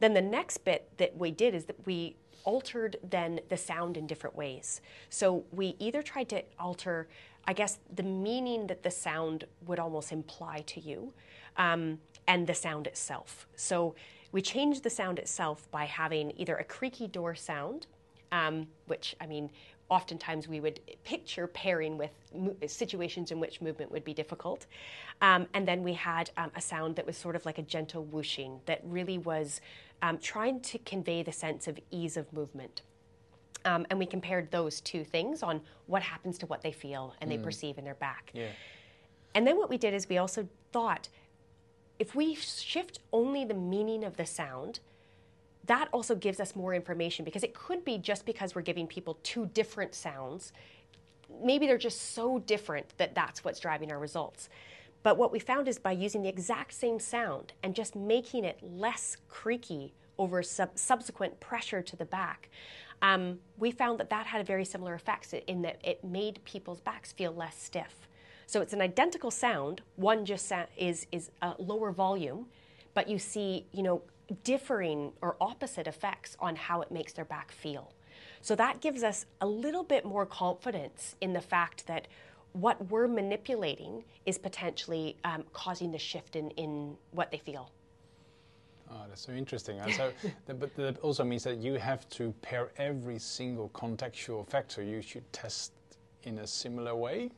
Then 0.00 0.14
the 0.14 0.20
next 0.20 0.58
bit 0.64 0.90
that 0.98 1.16
we 1.16 1.30
did 1.30 1.54
is 1.54 1.64
that 1.66 1.86
we 1.86 2.16
altered 2.44 2.96
then 3.08 3.40
the 3.48 3.56
sound 3.56 3.96
in 3.96 4.06
different 4.06 4.36
ways. 4.36 4.80
So 5.10 5.44
we 5.52 5.76
either 5.78 6.02
tried 6.02 6.28
to 6.30 6.42
alter, 6.58 7.08
I 7.46 7.52
guess, 7.52 7.78
the 7.94 8.02
meaning 8.02 8.66
that 8.66 8.82
the 8.82 8.90
sound 8.90 9.44
would 9.66 9.78
almost 9.78 10.12
imply 10.12 10.64
to 10.66 10.80
you, 10.80 11.12
um, 11.56 11.98
and 12.26 12.46
the 12.46 12.54
sound 12.54 12.86
itself. 12.86 13.46
So 13.56 13.94
we 14.32 14.42
changed 14.42 14.82
the 14.82 14.90
sound 14.90 15.18
itself 15.18 15.70
by 15.70 15.84
having 15.84 16.32
either 16.36 16.56
a 16.56 16.64
creaky 16.64 17.06
door 17.06 17.34
sound, 17.34 17.86
um, 18.32 18.66
which 18.86 19.14
I 19.20 19.26
mean 19.26 19.50
oftentimes 19.88 20.48
we 20.48 20.60
would 20.60 20.80
picture 21.04 21.46
pairing 21.46 21.98
with 21.98 22.10
situations 22.66 23.30
in 23.30 23.40
which 23.40 23.60
movement 23.60 23.90
would 23.90 24.04
be 24.04 24.14
difficult. 24.14 24.66
Um, 25.20 25.46
and 25.54 25.68
then 25.68 25.82
we 25.82 25.92
had 25.92 26.30
um, 26.36 26.50
a 26.56 26.60
sound 26.60 26.96
that 26.96 27.06
was 27.06 27.16
sort 27.16 27.36
of 27.36 27.44
like 27.44 27.58
a 27.58 27.62
gentle 27.62 28.04
whooshing 28.04 28.60
that 28.66 28.80
really 28.84 29.18
was 29.18 29.60
um, 30.00 30.18
trying 30.18 30.60
to 30.60 30.78
convey 30.78 31.22
the 31.22 31.32
sense 31.32 31.68
of 31.68 31.78
ease 31.90 32.16
of 32.16 32.32
movement. 32.32 32.82
Um, 33.64 33.86
and 33.90 33.98
we 33.98 34.06
compared 34.06 34.50
those 34.50 34.80
two 34.80 35.04
things 35.04 35.42
on 35.42 35.60
what 35.86 36.02
happens 36.02 36.38
to 36.38 36.46
what 36.46 36.62
they 36.62 36.72
feel 36.72 37.14
and 37.20 37.30
mm. 37.30 37.36
they 37.36 37.42
perceive 37.42 37.78
in 37.78 37.84
their 37.84 37.94
back. 37.94 38.30
Yeah. 38.34 38.48
And 39.34 39.46
then 39.46 39.56
what 39.56 39.70
we 39.70 39.78
did 39.78 39.94
is 39.94 40.08
we 40.08 40.18
also 40.18 40.48
thought 40.72 41.08
if 41.98 42.14
we 42.14 42.34
shift 42.34 42.98
only 43.12 43.44
the 43.44 43.54
meaning 43.54 44.02
of 44.02 44.16
the 44.16 44.26
sound, 44.26 44.80
that 45.66 45.88
also 45.92 46.14
gives 46.14 46.40
us 46.40 46.56
more 46.56 46.74
information 46.74 47.24
because 47.24 47.42
it 47.42 47.54
could 47.54 47.84
be 47.84 47.98
just 47.98 48.26
because 48.26 48.54
we're 48.54 48.62
giving 48.62 48.86
people 48.86 49.18
two 49.22 49.46
different 49.46 49.94
sounds. 49.94 50.52
Maybe 51.42 51.66
they're 51.66 51.78
just 51.78 52.14
so 52.14 52.40
different 52.40 52.92
that 52.98 53.14
that's 53.14 53.44
what's 53.44 53.60
driving 53.60 53.92
our 53.92 53.98
results. 53.98 54.48
But 55.02 55.16
what 55.16 55.32
we 55.32 55.38
found 55.38 55.68
is 55.68 55.78
by 55.78 55.92
using 55.92 56.22
the 56.22 56.28
exact 56.28 56.74
same 56.74 56.98
sound 57.00 57.52
and 57.62 57.74
just 57.74 57.96
making 57.96 58.44
it 58.44 58.58
less 58.62 59.16
creaky 59.28 59.94
over 60.18 60.42
sub- 60.42 60.78
subsequent 60.78 61.40
pressure 61.40 61.82
to 61.82 61.96
the 61.96 62.04
back, 62.04 62.50
um, 63.02 63.40
we 63.58 63.72
found 63.72 63.98
that 63.98 64.10
that 64.10 64.26
had 64.26 64.40
a 64.40 64.44
very 64.44 64.64
similar 64.64 64.94
effects 64.94 65.34
in 65.46 65.62
that 65.62 65.80
it 65.82 66.04
made 66.04 66.42
people's 66.44 66.80
backs 66.80 67.12
feel 67.12 67.32
less 67.32 67.60
stiff. 67.60 68.08
So 68.46 68.60
it's 68.60 68.72
an 68.72 68.80
identical 68.80 69.30
sound. 69.30 69.80
One 69.96 70.24
just 70.24 70.52
is 70.76 71.06
is 71.10 71.30
a 71.40 71.54
lower 71.58 71.90
volume, 71.90 72.46
but 72.94 73.08
you 73.08 73.18
see, 73.18 73.66
you 73.72 73.82
know, 73.82 74.02
differing 74.44 75.12
or 75.20 75.36
opposite 75.40 75.86
effects 75.86 76.36
on 76.40 76.56
how 76.56 76.80
it 76.80 76.90
makes 76.90 77.12
their 77.12 77.24
back 77.24 77.52
feel. 77.52 77.92
So 78.40 78.54
that 78.56 78.80
gives 78.80 79.02
us 79.02 79.26
a 79.40 79.46
little 79.46 79.84
bit 79.84 80.04
more 80.04 80.26
confidence 80.26 81.16
in 81.20 81.32
the 81.32 81.40
fact 81.40 81.86
that 81.86 82.08
what 82.52 82.90
we're 82.90 83.08
manipulating 83.08 84.04
is 84.26 84.36
potentially 84.38 85.16
um, 85.24 85.44
causing 85.52 85.90
the 85.90 85.98
shift 85.98 86.36
in, 86.36 86.50
in 86.50 86.96
what 87.12 87.30
they 87.30 87.38
feel. 87.38 87.70
Oh, 88.90 89.04
that's 89.08 89.22
so 89.22 89.32
interesting. 89.32 89.78
And 89.78 89.94
so, 89.94 90.12
but 90.46 90.74
that 90.76 90.98
also 90.98 91.24
means 91.24 91.44
that 91.44 91.58
you 91.58 91.74
have 91.74 92.08
to 92.10 92.34
pair 92.42 92.70
every 92.76 93.18
single 93.18 93.70
contextual 93.70 94.46
factor 94.46 94.82
you 94.82 95.00
should 95.00 95.30
test 95.32 95.72
in 96.24 96.38
a 96.38 96.46
similar 96.46 96.94
way, 96.94 97.30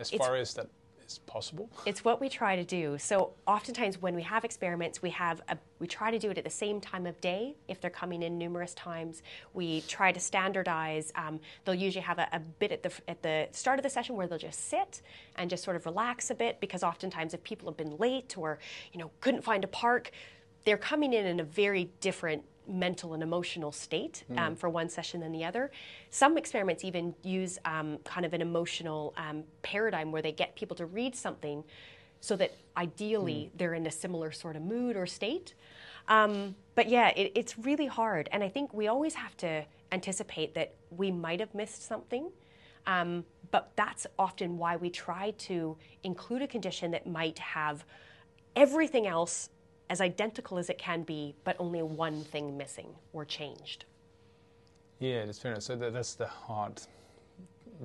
as 0.00 0.10
it's, 0.10 0.18
far 0.18 0.36
as 0.36 0.52
that 0.54 0.68
is 1.06 1.18
possible. 1.18 1.70
It's 1.84 2.04
what 2.04 2.20
we 2.20 2.28
try 2.28 2.56
to 2.56 2.64
do. 2.64 2.98
So 2.98 3.32
oftentimes 3.46 4.00
when 4.00 4.14
we 4.14 4.22
have 4.22 4.44
experiments, 4.44 5.02
we 5.02 5.10
have 5.10 5.40
a, 5.48 5.56
we 5.78 5.86
try 5.86 6.10
to 6.10 6.18
do 6.18 6.30
it 6.30 6.38
at 6.38 6.44
the 6.44 6.50
same 6.50 6.80
time 6.80 7.06
of 7.06 7.20
day. 7.20 7.56
If 7.68 7.80
they're 7.80 7.90
coming 7.90 8.22
in 8.22 8.38
numerous 8.38 8.74
times, 8.74 9.22
we 9.54 9.82
try 9.82 10.12
to 10.12 10.20
standardize. 10.20 11.12
Um, 11.14 11.40
they'll 11.64 11.74
usually 11.74 12.02
have 12.02 12.18
a, 12.18 12.28
a, 12.32 12.40
bit 12.40 12.72
at 12.72 12.82
the 12.82 12.92
at 13.08 13.22
the 13.22 13.48
start 13.52 13.78
of 13.78 13.82
the 13.82 13.90
session 13.90 14.16
where 14.16 14.26
they'll 14.26 14.38
just 14.38 14.68
sit 14.68 15.02
and 15.36 15.50
just 15.50 15.64
sort 15.64 15.76
of 15.76 15.86
relax 15.86 16.30
a 16.30 16.34
bit 16.34 16.60
because 16.60 16.82
oftentimes 16.82 17.34
if 17.34 17.42
people 17.42 17.68
have 17.68 17.76
been 17.76 17.96
late 17.98 18.36
or 18.38 18.58
you 18.92 18.98
know 18.98 19.10
couldn't 19.20 19.42
find 19.42 19.64
a 19.64 19.68
park, 19.68 20.10
they're 20.64 20.78
coming 20.78 21.12
in 21.12 21.26
in 21.26 21.40
a 21.40 21.44
very 21.44 21.90
different 22.00 22.44
mental 22.68 23.14
and 23.14 23.22
emotional 23.22 23.72
state 23.72 24.24
um, 24.32 24.54
mm. 24.54 24.58
for 24.58 24.68
one 24.68 24.88
session 24.88 25.20
than 25.20 25.32
the 25.32 25.44
other. 25.44 25.70
Some 26.10 26.36
experiments 26.36 26.84
even 26.84 27.14
use 27.22 27.58
um, 27.64 27.98
kind 28.04 28.26
of 28.26 28.32
an 28.34 28.42
emotional 28.42 29.14
um, 29.16 29.44
paradigm 29.62 30.12
where 30.12 30.22
they 30.22 30.32
get 30.32 30.54
people 30.56 30.76
to 30.76 30.86
read 30.86 31.14
something 31.14 31.64
so 32.20 32.36
that 32.36 32.52
ideally 32.76 33.50
mm. 33.54 33.58
they're 33.58 33.74
in 33.74 33.86
a 33.86 33.90
similar 33.90 34.32
sort 34.32 34.56
of 34.56 34.62
mood 34.62 34.96
or 34.96 35.06
state. 35.06 35.54
Um, 36.08 36.54
but 36.74 36.88
yeah, 36.88 37.08
it, 37.08 37.32
it's 37.34 37.58
really 37.58 37.86
hard. 37.86 38.28
And 38.32 38.42
I 38.42 38.48
think 38.48 38.72
we 38.72 38.88
always 38.88 39.14
have 39.14 39.36
to 39.38 39.64
anticipate 39.92 40.54
that 40.54 40.74
we 40.90 41.10
might 41.10 41.40
have 41.40 41.54
missed 41.54 41.86
something. 41.86 42.30
Um, 42.86 43.24
but 43.50 43.70
that's 43.76 44.06
often 44.18 44.58
why 44.58 44.76
we 44.76 44.90
try 44.90 45.32
to 45.38 45.76
include 46.02 46.42
a 46.42 46.46
condition 46.46 46.90
that 46.92 47.06
might 47.06 47.38
have 47.38 47.84
everything 48.54 49.06
else 49.06 49.50
as 49.88 50.00
identical 50.00 50.58
as 50.58 50.70
it 50.70 50.78
can 50.78 51.02
be, 51.02 51.34
but 51.44 51.56
only 51.58 51.82
one 51.82 52.24
thing 52.24 52.56
missing 52.56 52.88
or 53.12 53.24
changed. 53.24 53.84
Yeah, 54.98 55.24
that's 55.24 55.38
fair 55.38 55.52
enough. 55.52 55.62
So 55.62 55.76
that, 55.76 55.92
that's 55.92 56.14
the 56.14 56.26
hard 56.26 56.80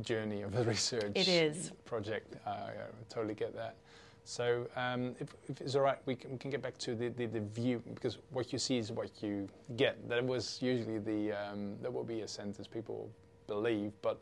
journey 0.01 0.41
of 0.41 0.53
the 0.53 0.63
research 0.75 1.11
it 1.15 1.27
is. 1.27 1.71
project. 1.85 2.35
Uh, 2.45 2.49
I 2.49 2.73
totally 3.09 3.33
get 3.33 3.55
that. 3.55 3.75
So 4.23 4.67
um, 4.75 5.15
if, 5.19 5.29
if, 5.49 5.61
it's 5.61 5.75
all 5.75 5.81
right, 5.81 5.97
we 6.05 6.15
can, 6.15 6.31
we 6.31 6.37
can 6.37 6.51
get 6.51 6.61
back 6.61 6.77
to 6.79 6.95
the, 6.95 7.09
the, 7.09 7.25
the, 7.25 7.39
view 7.39 7.81
because 7.93 8.19
what 8.29 8.53
you 8.53 8.59
see 8.59 8.77
is 8.77 8.91
what 8.91 9.09
you 9.21 9.49
get. 9.75 10.07
That 10.07 10.23
was 10.23 10.59
usually 10.61 10.99
the 10.99 11.33
um, 11.33 11.75
that 11.81 11.91
will 11.91 12.03
be 12.03 12.21
a 12.21 12.27
sentence 12.27 12.67
people 12.67 13.09
believe, 13.47 13.91
but 14.03 14.21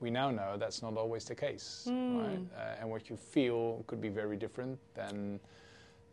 we 0.00 0.10
now 0.10 0.30
know 0.30 0.56
that's 0.58 0.82
not 0.82 0.96
always 0.96 1.24
the 1.26 1.34
case, 1.34 1.86
mm. 1.88 2.22
right? 2.22 2.38
Uh, 2.56 2.80
and 2.80 2.90
what 2.90 3.10
you 3.10 3.16
feel 3.16 3.84
could 3.86 4.00
be 4.00 4.08
very 4.08 4.36
different. 4.36 4.78
Than 4.94 5.38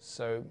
so 0.01 0.43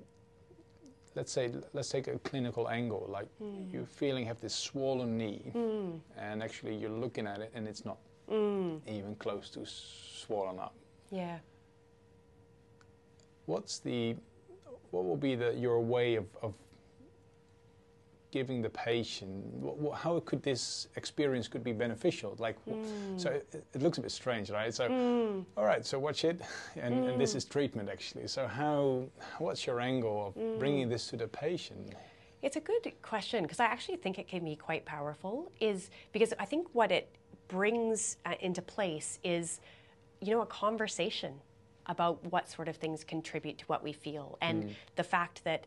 let's 1.14 1.32
say 1.32 1.50
let's 1.72 1.88
take 1.88 2.06
a 2.08 2.18
clinical 2.20 2.68
angle 2.68 3.06
like 3.08 3.26
mm. 3.42 3.72
you're 3.72 3.86
feeling 3.86 4.24
have 4.24 4.40
this 4.40 4.54
swollen 4.54 5.16
knee 5.16 5.50
mm. 5.54 5.98
and 6.16 6.42
actually 6.42 6.74
you're 6.74 6.90
looking 6.90 7.26
at 7.26 7.40
it 7.40 7.50
and 7.54 7.66
it's 7.66 7.84
not 7.84 7.98
mm. 8.30 8.80
even 8.86 9.14
close 9.16 9.50
to 9.50 9.60
swollen 9.64 10.58
up 10.58 10.74
yeah 11.10 11.38
what's 13.46 13.78
the 13.78 14.14
what 14.90 15.04
will 15.04 15.16
be 15.16 15.34
the 15.34 15.52
your 15.54 15.80
way 15.80 16.14
of, 16.14 16.26
of 16.42 16.54
giving 18.30 18.62
the 18.62 18.70
patient 18.70 19.44
how 19.94 20.20
could 20.20 20.42
this 20.42 20.88
experience 20.96 21.48
could 21.48 21.64
be 21.64 21.72
beneficial 21.72 22.34
like 22.38 22.56
mm. 22.66 23.20
so 23.20 23.30
it, 23.30 23.64
it, 23.74 23.82
looks 23.82 23.98
a 23.98 24.00
bit 24.00 24.10
strange 24.10 24.50
right 24.50 24.72
so 24.72 24.88
mm. 24.88 25.44
all 25.56 25.64
right 25.64 25.84
so 25.84 25.98
watch 25.98 26.24
it 26.24 26.40
and, 26.76 26.94
mm. 26.94 27.10
and, 27.10 27.20
this 27.20 27.34
is 27.34 27.44
treatment 27.44 27.88
actually 27.88 28.26
so 28.26 28.46
how 28.46 29.02
what's 29.38 29.66
your 29.66 29.80
angle 29.80 30.28
of 30.28 30.34
mm. 30.34 30.58
bringing 30.58 30.88
this 30.88 31.08
to 31.08 31.16
the 31.16 31.26
patient 31.26 31.94
it's 32.42 32.56
a 32.56 32.60
good 32.60 32.92
question 33.02 33.42
because 33.42 33.60
i 33.60 33.64
actually 33.64 33.96
think 33.96 34.18
it 34.18 34.28
can 34.28 34.44
be 34.44 34.56
quite 34.56 34.84
powerful 34.84 35.50
is 35.60 35.90
because 36.12 36.32
i 36.38 36.44
think 36.44 36.68
what 36.72 36.92
it 36.92 37.14
brings 37.48 38.16
uh, 38.26 38.34
into 38.40 38.62
place 38.62 39.18
is 39.24 39.60
you 40.20 40.32
know 40.32 40.42
a 40.42 40.46
conversation 40.46 41.34
about 41.86 42.24
what 42.30 42.48
sort 42.48 42.68
of 42.68 42.76
things 42.76 43.02
contribute 43.02 43.58
to 43.58 43.64
what 43.66 43.82
we 43.82 43.92
feel 43.92 44.38
and 44.40 44.64
mm. 44.64 44.70
the 44.94 45.02
fact 45.02 45.42
that 45.44 45.64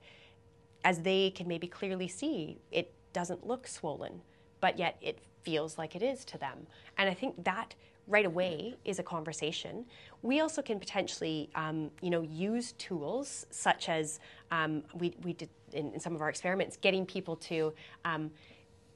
as 0.83 1.01
they 1.01 1.31
can 1.31 1.47
maybe 1.47 1.67
clearly 1.67 2.07
see, 2.07 2.59
it 2.71 2.93
doesn't 3.13 3.45
look 3.45 3.67
swollen, 3.67 4.21
but 4.59 4.77
yet 4.77 4.97
it 5.01 5.19
feels 5.43 5.77
like 5.77 5.95
it 5.95 6.03
is 6.03 6.25
to 6.25 6.37
them. 6.37 6.67
And 6.97 7.09
I 7.09 7.13
think 7.13 7.43
that 7.43 7.75
right 8.07 8.25
away 8.25 8.75
is 8.83 8.99
a 8.99 9.03
conversation. 9.03 9.85
We 10.21 10.41
also 10.41 10.61
can 10.61 10.79
potentially, 10.79 11.49
um, 11.55 11.89
you 12.01 12.09
know, 12.09 12.21
use 12.21 12.73
tools 12.73 13.45
such 13.49 13.87
as 13.87 14.19
um, 14.51 14.83
we, 14.93 15.15
we 15.23 15.33
did 15.33 15.49
in, 15.71 15.93
in, 15.93 15.99
some 15.99 16.13
of 16.13 16.21
our 16.21 16.29
experiments, 16.29 16.77
getting 16.77 17.05
people 17.05 17.35
to 17.37 17.73
um, 18.03 18.29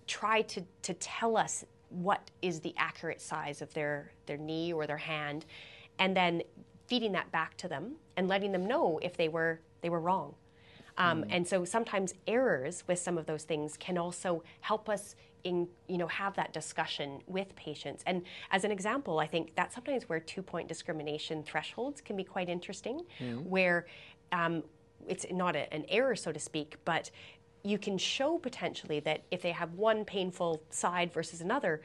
try 0.07 0.41
to, 0.43 0.61
to 0.83 0.93
tell 0.95 1.37
us 1.37 1.63
what 1.89 2.29
is 2.41 2.59
the 2.59 2.73
accurate 2.77 3.21
size 3.21 3.61
of 3.61 3.73
their, 3.73 4.11
their 4.25 4.37
knee 4.37 4.73
or 4.73 4.85
their 4.85 4.97
hand, 4.97 5.45
and 5.99 6.15
then 6.15 6.41
feeding 6.87 7.13
that 7.13 7.31
back 7.31 7.55
to 7.57 7.67
them 7.67 7.93
and 8.17 8.27
letting 8.27 8.51
them 8.51 8.65
know 8.65 8.99
if 9.01 9.15
they 9.15 9.29
were 9.29 9.59
they 9.81 9.89
were 9.89 9.99
wrong. 9.99 10.33
Um, 10.97 11.23
mm. 11.23 11.27
And 11.29 11.47
so 11.47 11.65
sometimes 11.65 12.13
errors 12.27 12.83
with 12.87 12.99
some 12.99 13.17
of 13.17 13.25
those 13.25 13.43
things 13.43 13.77
can 13.77 13.97
also 13.97 14.43
help 14.61 14.89
us 14.89 15.15
in, 15.43 15.67
you 15.87 15.97
know, 15.97 16.07
have 16.07 16.35
that 16.35 16.51
discussion 16.51 17.21
with 17.27 17.55
patients. 17.55 18.03
And 18.05 18.23
as 18.51 18.63
an 18.63 18.71
example, 18.71 19.19
I 19.19 19.27
think 19.27 19.53
that's 19.55 19.75
sometimes 19.75 20.09
where 20.09 20.19
two-point 20.19 20.67
discrimination 20.67 21.43
thresholds 21.43 22.01
can 22.01 22.15
be 22.17 22.23
quite 22.23 22.49
interesting, 22.49 23.01
mm. 23.19 23.43
where 23.43 23.85
um, 24.31 24.63
it's 25.07 25.25
not 25.31 25.55
a, 25.55 25.71
an 25.73 25.85
error, 25.89 26.15
so 26.15 26.31
to 26.31 26.39
speak, 26.39 26.75
but 26.85 27.11
you 27.63 27.77
can 27.77 27.97
show 27.97 28.37
potentially 28.37 28.99
that 29.01 29.23
if 29.31 29.41
they 29.41 29.51
have 29.51 29.73
one 29.73 30.05
painful 30.05 30.61
side 30.69 31.11
versus 31.13 31.41
another, 31.41 31.81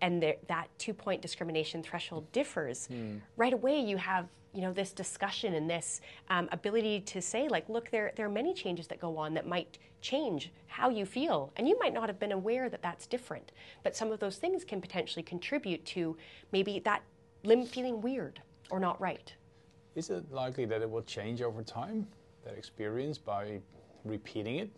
and 0.00 0.22
that 0.22 0.68
two-point 0.78 1.22
discrimination 1.22 1.82
threshold 1.82 2.30
differs, 2.32 2.88
mm. 2.92 3.20
right 3.36 3.52
away 3.52 3.80
you 3.80 3.96
have 3.96 4.26
you 4.56 4.62
know 4.62 4.72
this 4.72 4.92
discussion 4.92 5.54
and 5.54 5.68
this 5.68 6.00
um, 6.30 6.48
ability 6.50 7.00
to 7.00 7.20
say 7.20 7.46
like 7.46 7.68
look 7.68 7.90
there 7.90 8.12
there 8.16 8.24
are 8.24 8.30
many 8.30 8.54
changes 8.54 8.86
that 8.86 8.98
go 8.98 9.18
on 9.18 9.34
that 9.34 9.46
might 9.46 9.78
change 10.00 10.50
how 10.66 10.88
you 10.88 11.04
feel 11.04 11.52
and 11.56 11.68
you 11.68 11.78
might 11.78 11.92
not 11.92 12.08
have 12.08 12.18
been 12.18 12.32
aware 12.32 12.70
that 12.70 12.80
that's 12.80 13.06
different 13.06 13.52
but 13.82 13.94
some 13.94 14.10
of 14.10 14.18
those 14.18 14.36
things 14.36 14.64
can 14.64 14.80
potentially 14.80 15.22
contribute 15.22 15.84
to 15.84 16.16
maybe 16.52 16.80
that 16.80 17.02
limb 17.44 17.66
feeling 17.66 18.00
weird 18.00 18.40
or 18.70 18.80
not 18.80 18.98
right 18.98 19.34
is 19.94 20.08
it 20.08 20.24
likely 20.32 20.64
that 20.64 20.80
it 20.80 20.90
will 20.90 21.02
change 21.02 21.42
over 21.42 21.62
time 21.62 22.06
that 22.42 22.56
experience 22.56 23.18
by 23.18 23.60
repeating 24.04 24.56
it 24.56 24.70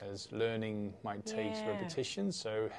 as 0.00 0.28
learning 0.30 0.94
might 1.02 1.26
take 1.26 1.54
yeah. 1.54 1.68
repetition 1.70 2.30
so 2.30 2.70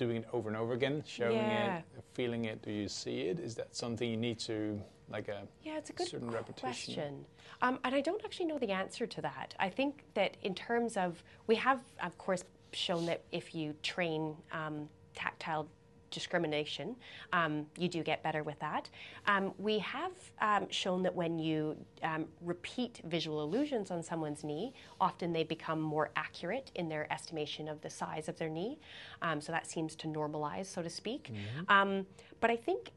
doing 0.00 0.16
it 0.16 0.28
over 0.32 0.48
and 0.48 0.56
over 0.56 0.72
again, 0.72 1.04
showing 1.06 1.36
yeah. 1.36 1.78
it, 1.78 1.84
feeling 2.14 2.46
it? 2.46 2.62
Do 2.62 2.72
you 2.72 2.88
see 2.88 3.20
it? 3.28 3.38
Is 3.38 3.54
that 3.56 3.76
something 3.76 4.08
you 4.08 4.16
need 4.16 4.38
to 4.40 4.80
like 5.10 5.28
a 5.28 5.42
yeah, 5.62 5.76
it's 5.76 5.90
a 5.90 5.92
good 5.92 6.08
certain 6.08 6.30
repetition? 6.30 6.64
Question. 6.94 7.26
Um, 7.60 7.78
and 7.84 7.94
I 7.94 8.00
don't 8.00 8.24
actually 8.24 8.46
know 8.46 8.58
the 8.58 8.72
answer 8.72 9.06
to 9.06 9.20
that. 9.20 9.54
I 9.58 9.68
think 9.68 10.04
that 10.14 10.38
in 10.42 10.54
terms 10.54 10.96
of 10.96 11.22
we 11.46 11.56
have, 11.56 11.80
of 12.02 12.16
course, 12.16 12.42
shown 12.72 13.04
that 13.06 13.22
if 13.30 13.54
you 13.54 13.74
train 13.82 14.36
um, 14.52 14.88
tactile 15.14 15.68
discrimination, 16.10 16.96
um, 17.32 17.66
you 17.78 17.88
do 17.88 18.02
get 18.02 18.22
better 18.22 18.42
with 18.42 18.58
that. 18.60 18.88
Um, 19.26 19.52
we 19.58 19.78
have 19.78 20.12
um, 20.40 20.66
shown 20.70 21.02
that 21.02 21.14
when 21.14 21.38
you 21.38 21.76
um, 22.02 22.26
repeat 22.40 23.00
visual 23.04 23.42
illusions 23.42 23.90
on 23.90 24.02
someone's 24.02 24.44
knee, 24.44 24.72
often 25.00 25.32
they 25.32 25.44
become 25.44 25.80
more 25.80 26.10
accurate 26.16 26.70
in 26.74 26.88
their 26.88 27.10
estimation 27.12 27.68
of 27.68 27.80
the 27.80 27.90
size 27.90 28.28
of 28.28 28.38
their 28.38 28.48
knee. 28.48 28.78
Um, 29.22 29.40
so 29.40 29.52
that 29.52 29.70
seems 29.70 29.94
to 29.96 30.06
normalize, 30.06 30.66
so 30.66 30.82
to 30.82 30.90
speak. 30.90 31.30
Mm-hmm. 31.32 31.72
Um, 31.72 32.06
but 32.40 32.50
I 32.50 32.56
think 32.56 32.90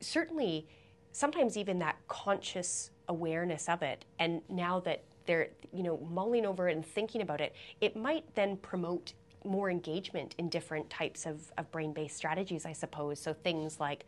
certainly 0.00 0.66
sometimes 1.12 1.56
even 1.56 1.78
that 1.80 1.96
conscious 2.06 2.90
awareness 3.08 3.68
of 3.68 3.82
it, 3.82 4.04
and 4.18 4.42
now 4.48 4.80
that 4.80 5.02
they're 5.26 5.48
you 5.72 5.82
know 5.82 5.98
mulling 6.10 6.46
over 6.46 6.68
it 6.68 6.76
and 6.76 6.84
thinking 6.84 7.22
about 7.22 7.40
it, 7.40 7.54
it 7.80 7.96
might 7.96 8.24
then 8.34 8.56
promote 8.56 9.12
more 9.44 9.70
engagement 9.70 10.34
in 10.38 10.48
different 10.48 10.88
types 10.90 11.26
of, 11.26 11.52
of 11.56 11.70
brain-based 11.70 12.16
strategies, 12.16 12.66
I 12.66 12.72
suppose. 12.72 13.20
So 13.20 13.32
things 13.32 13.80
like 13.80 14.04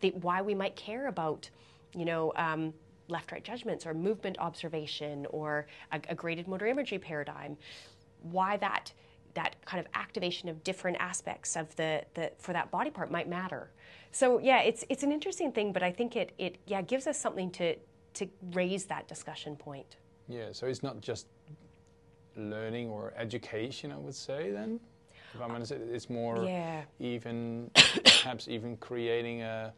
the, 0.00 0.10
why 0.10 0.42
we 0.42 0.54
might 0.54 0.76
care 0.76 1.06
about, 1.08 1.48
you 1.94 2.04
know, 2.04 2.32
um, 2.36 2.74
left-right 3.08 3.44
judgments 3.44 3.86
or 3.86 3.94
movement 3.94 4.38
observation 4.38 5.26
or 5.30 5.66
a, 5.92 6.00
a, 6.08 6.14
graded 6.14 6.46
motor 6.46 6.66
imagery 6.66 6.98
paradigm. 6.98 7.56
Why 8.22 8.56
that 8.58 8.92
that 9.34 9.54
kind 9.64 9.84
of 9.84 9.86
activation 9.94 10.48
of 10.48 10.62
different 10.64 10.96
aspects 10.98 11.56
of 11.56 11.74
the, 11.76 12.02
the 12.14 12.32
for 12.38 12.52
that 12.52 12.70
body 12.70 12.90
part 12.90 13.10
might 13.10 13.28
matter. 13.28 13.70
So 14.12 14.38
yeah, 14.38 14.60
it's 14.62 14.84
it's 14.88 15.02
an 15.02 15.12
interesting 15.12 15.52
thing, 15.52 15.72
but 15.72 15.82
I 15.82 15.92
think 15.92 16.16
it 16.16 16.32
it 16.38 16.58
yeah 16.66 16.82
gives 16.82 17.06
us 17.06 17.18
something 17.18 17.50
to 17.52 17.76
to 18.14 18.28
raise 18.52 18.84
that 18.86 19.06
discussion 19.08 19.56
point. 19.56 19.96
Yeah, 20.28 20.48
so 20.52 20.66
it's 20.66 20.82
not 20.82 21.00
just 21.00 21.26
learning 22.40 22.88
or 22.88 23.12
education, 23.16 23.92
I 23.92 23.98
would 23.98 24.14
say 24.14 24.50
then. 24.50 24.80
If 25.34 25.40
I'm 25.40 25.52
honest, 25.52 25.72
it's 25.72 26.10
more 26.10 26.44
yeah. 26.44 26.82
even 26.98 27.70
perhaps 28.04 28.48
even 28.48 28.76
creating 28.78 29.42
a 29.42 29.72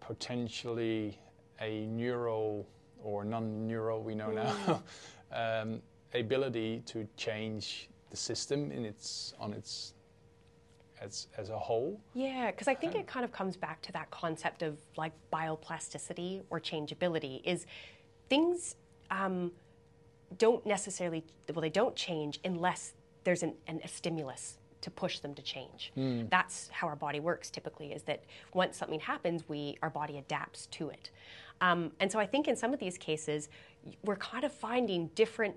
potentially 0.00 1.18
a 1.60 1.86
neural 1.86 2.66
or 3.02 3.24
non-neural 3.24 4.02
we 4.02 4.14
know 4.14 4.28
mm. 4.28 4.34
now 4.34 4.82
um, 5.62 5.80
ability 6.14 6.82
to 6.86 7.06
change 7.16 7.88
the 8.10 8.16
system 8.16 8.70
in 8.70 8.84
its 8.84 9.34
on 9.38 9.52
its 9.52 9.94
as 11.00 11.28
as 11.36 11.50
a 11.50 11.58
whole. 11.58 12.00
Yeah, 12.14 12.50
because 12.50 12.68
I 12.68 12.74
think 12.74 12.94
it 12.94 13.06
kind 13.06 13.24
of 13.24 13.32
comes 13.32 13.56
back 13.56 13.82
to 13.82 13.92
that 13.92 14.10
concept 14.10 14.62
of 14.62 14.78
like 14.96 15.12
bioplasticity 15.32 16.42
or 16.50 16.60
changeability. 16.60 17.42
Is 17.44 17.66
things 18.28 18.76
um, 19.10 19.52
don't 20.38 20.64
necessarily 20.66 21.24
well 21.52 21.62
they 21.62 21.70
don't 21.70 21.96
change 21.96 22.40
unless 22.44 22.94
there's 23.24 23.42
an, 23.42 23.54
an, 23.66 23.80
a 23.82 23.88
stimulus 23.88 24.58
to 24.80 24.90
push 24.90 25.18
them 25.20 25.34
to 25.34 25.40
change. 25.40 25.92
Mm. 25.96 26.28
That's 26.28 26.68
how 26.68 26.86
our 26.86 26.96
body 26.96 27.18
works 27.18 27.50
typically. 27.50 27.92
Is 27.92 28.02
that 28.02 28.22
once 28.52 28.76
something 28.76 29.00
happens, 29.00 29.48
we 29.48 29.78
our 29.82 29.90
body 29.90 30.18
adapts 30.18 30.66
to 30.72 30.90
it. 30.90 31.10
Um, 31.60 31.92
and 32.00 32.12
so 32.12 32.18
I 32.18 32.26
think 32.26 32.48
in 32.48 32.56
some 32.56 32.74
of 32.74 32.80
these 32.80 32.98
cases, 32.98 33.48
we're 34.04 34.16
kind 34.16 34.44
of 34.44 34.52
finding 34.52 35.08
different 35.14 35.56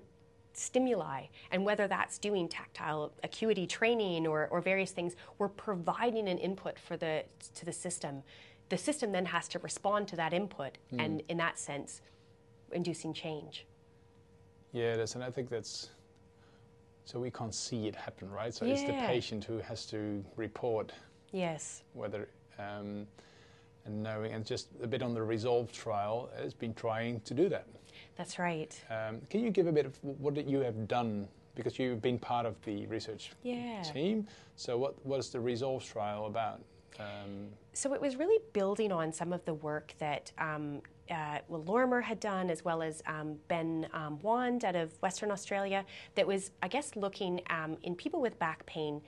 stimuli 0.54 1.26
and 1.50 1.64
whether 1.64 1.86
that's 1.86 2.18
doing 2.18 2.48
tactile 2.48 3.12
acuity 3.22 3.66
training 3.66 4.26
or, 4.26 4.48
or 4.50 4.60
various 4.60 4.90
things 4.90 5.14
we're 5.38 5.48
providing 5.48 6.28
an 6.28 6.38
input 6.38 6.78
for 6.78 6.96
the 6.96 7.22
to 7.54 7.64
the 7.64 7.72
system 7.72 8.22
the 8.68 8.76
system 8.76 9.12
then 9.12 9.24
has 9.24 9.46
to 9.46 9.58
respond 9.60 10.08
to 10.08 10.16
that 10.16 10.32
input 10.32 10.76
mm. 10.92 11.04
and 11.04 11.22
in 11.28 11.36
that 11.36 11.58
sense 11.58 12.00
inducing 12.72 13.12
change 13.12 13.66
yeah 14.72 14.94
it 14.94 15.00
is 15.00 15.14
and 15.14 15.24
i 15.24 15.30
think 15.30 15.48
that's 15.48 15.90
so 17.04 17.18
we 17.18 17.30
can't 17.30 17.54
see 17.54 17.86
it 17.86 17.94
happen 17.94 18.30
right 18.30 18.54
so 18.54 18.64
yeah. 18.64 18.72
it's 18.72 18.82
the 18.82 18.92
patient 19.06 19.44
who 19.44 19.58
has 19.58 19.86
to 19.86 20.24
report 20.36 20.92
yes 21.32 21.82
whether 21.94 22.28
um, 22.58 23.06
and 23.84 24.02
knowing 24.02 24.32
and 24.32 24.44
just 24.44 24.68
a 24.82 24.86
bit 24.86 25.02
on 25.02 25.14
the 25.14 25.22
resolve 25.22 25.72
trial 25.72 26.28
has 26.40 26.52
been 26.52 26.74
trying 26.74 27.20
to 27.20 27.34
do 27.34 27.48
that 27.48 27.66
that's 28.18 28.38
right. 28.38 28.74
Um, 28.90 29.20
can 29.30 29.40
you 29.40 29.50
give 29.50 29.68
a 29.68 29.72
bit 29.72 29.86
of 29.86 29.96
what 30.02 30.36
you 30.46 30.58
have 30.60 30.88
done? 30.88 31.28
Because 31.54 31.78
you've 31.78 32.02
been 32.02 32.18
part 32.18 32.46
of 32.46 32.56
the 32.64 32.86
research 32.86 33.30
yeah. 33.42 33.82
team. 33.82 34.26
So, 34.56 34.76
what 34.76 35.04
was 35.06 35.30
the 35.30 35.40
Resolve 35.40 35.84
trial 35.84 36.26
about? 36.26 36.60
Um, 36.98 37.48
so, 37.72 37.94
it 37.94 38.00
was 38.00 38.16
really 38.16 38.40
building 38.52 38.90
on 38.90 39.12
some 39.12 39.32
of 39.32 39.44
the 39.44 39.54
work 39.54 39.94
that 39.98 40.32
um, 40.38 40.82
uh, 41.10 41.38
well, 41.48 41.62
Lorimer 41.62 42.00
had 42.00 42.20
done, 42.20 42.50
as 42.50 42.64
well 42.64 42.82
as 42.82 43.02
um, 43.06 43.36
Ben 43.48 43.88
um, 43.92 44.18
Wand 44.20 44.64
out 44.64 44.76
of 44.76 44.92
Western 45.02 45.30
Australia, 45.30 45.84
that 46.14 46.26
was, 46.26 46.50
I 46.62 46.68
guess, 46.68 46.96
looking 46.96 47.40
um, 47.50 47.76
in 47.82 47.94
people 47.94 48.20
with 48.20 48.38
back 48.38 48.64
pain, 48.66 49.00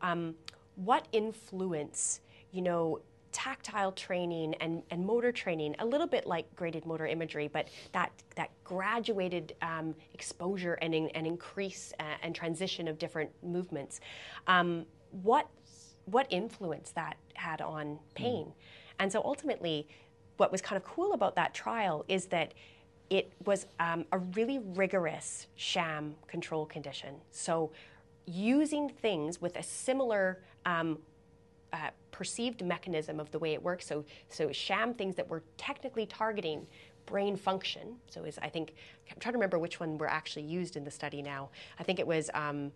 um, 0.00 0.34
what 0.76 1.06
influence, 1.12 2.20
you 2.52 2.62
know, 2.62 3.00
tactile 3.30 3.92
training 3.92 4.54
and, 4.54 4.82
and 4.90 5.04
motor 5.04 5.30
training, 5.30 5.74
a 5.80 5.84
little 5.84 6.06
bit 6.06 6.26
like 6.26 6.54
graded 6.56 6.86
motor 6.86 7.06
imagery, 7.06 7.48
but 7.48 7.68
that, 7.92 8.10
that 8.36 8.50
graduated 8.64 9.54
um, 9.60 9.94
exposure 10.14 10.74
and, 10.80 10.94
in, 10.94 11.08
and 11.10 11.26
increase 11.26 11.92
uh, 12.00 12.04
and 12.22 12.34
transition 12.34 12.88
of 12.88 12.98
different 12.98 13.30
movements. 13.42 14.00
Um, 14.46 14.86
what, 15.10 15.48
what 16.06 16.26
influence 16.30 16.90
that 16.92 17.16
had 17.34 17.60
on 17.60 17.98
pain? 18.14 18.46
Mm. 18.46 18.52
And 19.00 19.12
so 19.12 19.22
ultimately, 19.24 19.86
what 20.38 20.50
was 20.50 20.62
kind 20.62 20.76
of 20.76 20.84
cool 20.84 21.12
about 21.12 21.36
that 21.36 21.52
trial 21.52 22.04
is 22.08 22.26
that 22.26 22.54
it 23.10 23.32
was 23.44 23.66
um, 23.80 24.04
a 24.12 24.18
really 24.18 24.58
rigorous 24.58 25.46
sham 25.56 26.14
control 26.26 26.66
condition. 26.66 27.14
So 27.30 27.70
using 28.26 28.88
things 28.88 29.40
with 29.40 29.56
a 29.56 29.62
similar 29.62 30.40
um, 30.66 30.98
uh, 31.72 31.90
perceived 32.10 32.64
mechanism 32.64 33.20
of 33.20 33.30
the 33.30 33.38
way 33.38 33.52
it 33.52 33.62
works. 33.62 33.86
So, 33.86 34.04
so 34.28 34.52
sham 34.52 34.94
things 34.94 35.14
that 35.16 35.28
were 35.28 35.42
technically 35.56 36.06
targeting 36.06 36.66
brain 37.06 37.36
function. 37.36 37.96
So, 38.08 38.24
is 38.24 38.38
I 38.40 38.48
think 38.48 38.74
I'm 39.10 39.18
trying 39.18 39.32
to 39.32 39.38
remember 39.38 39.58
which 39.58 39.80
one 39.80 39.96
were 39.98 40.08
actually 40.08 40.44
used 40.44 40.76
in 40.76 40.84
the 40.84 40.90
study 40.90 41.22
now. 41.22 41.50
I 41.78 41.82
think 41.82 41.98
it 41.98 42.06
was 42.06 42.30
um, 42.34 42.72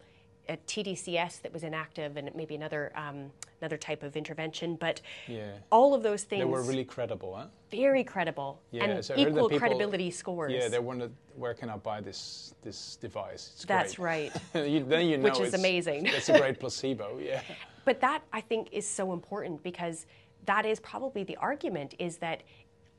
a 0.48 0.56
TDCS 0.56 1.42
that 1.42 1.52
was 1.52 1.62
inactive, 1.62 2.16
and 2.16 2.30
maybe 2.34 2.54
another 2.54 2.92
um, 2.96 3.30
another 3.60 3.76
type 3.76 4.02
of 4.02 4.16
intervention. 4.16 4.76
But 4.76 5.00
yeah. 5.28 5.52
all 5.70 5.94
of 5.94 6.02
those 6.02 6.24
things 6.24 6.40
they 6.40 6.44
were 6.44 6.62
really 6.62 6.84
credible, 6.84 7.36
huh? 7.36 7.46
Very 7.70 8.04
credible, 8.04 8.60
yeah, 8.70 8.84
and 8.84 9.04
so 9.04 9.14
equal 9.16 9.48
people, 9.48 9.58
credibility 9.58 10.10
scores. 10.10 10.52
Yeah, 10.52 10.68
they 10.68 10.78
wondered 10.78 11.12
where 11.36 11.54
can 11.54 11.70
I 11.70 11.76
buy 11.76 12.00
this 12.00 12.54
this 12.62 12.96
device? 12.96 13.52
It's 13.54 13.64
That's 13.64 13.96
great. 13.96 14.32
right. 14.54 14.66
you, 14.68 14.84
then 14.84 15.06
you 15.06 15.18
know 15.18 15.24
which 15.24 15.40
is 15.40 15.54
amazing. 15.54 16.06
it's 16.06 16.28
a 16.28 16.38
great 16.38 16.58
placebo. 16.58 17.18
Yeah. 17.22 17.42
But 17.84 18.00
that 18.00 18.22
I 18.32 18.40
think 18.40 18.68
is 18.72 18.86
so 18.86 19.12
important 19.12 19.62
because 19.62 20.06
that 20.46 20.66
is 20.66 20.80
probably 20.80 21.24
the 21.24 21.36
argument 21.36 21.94
is 21.98 22.16
that 22.18 22.42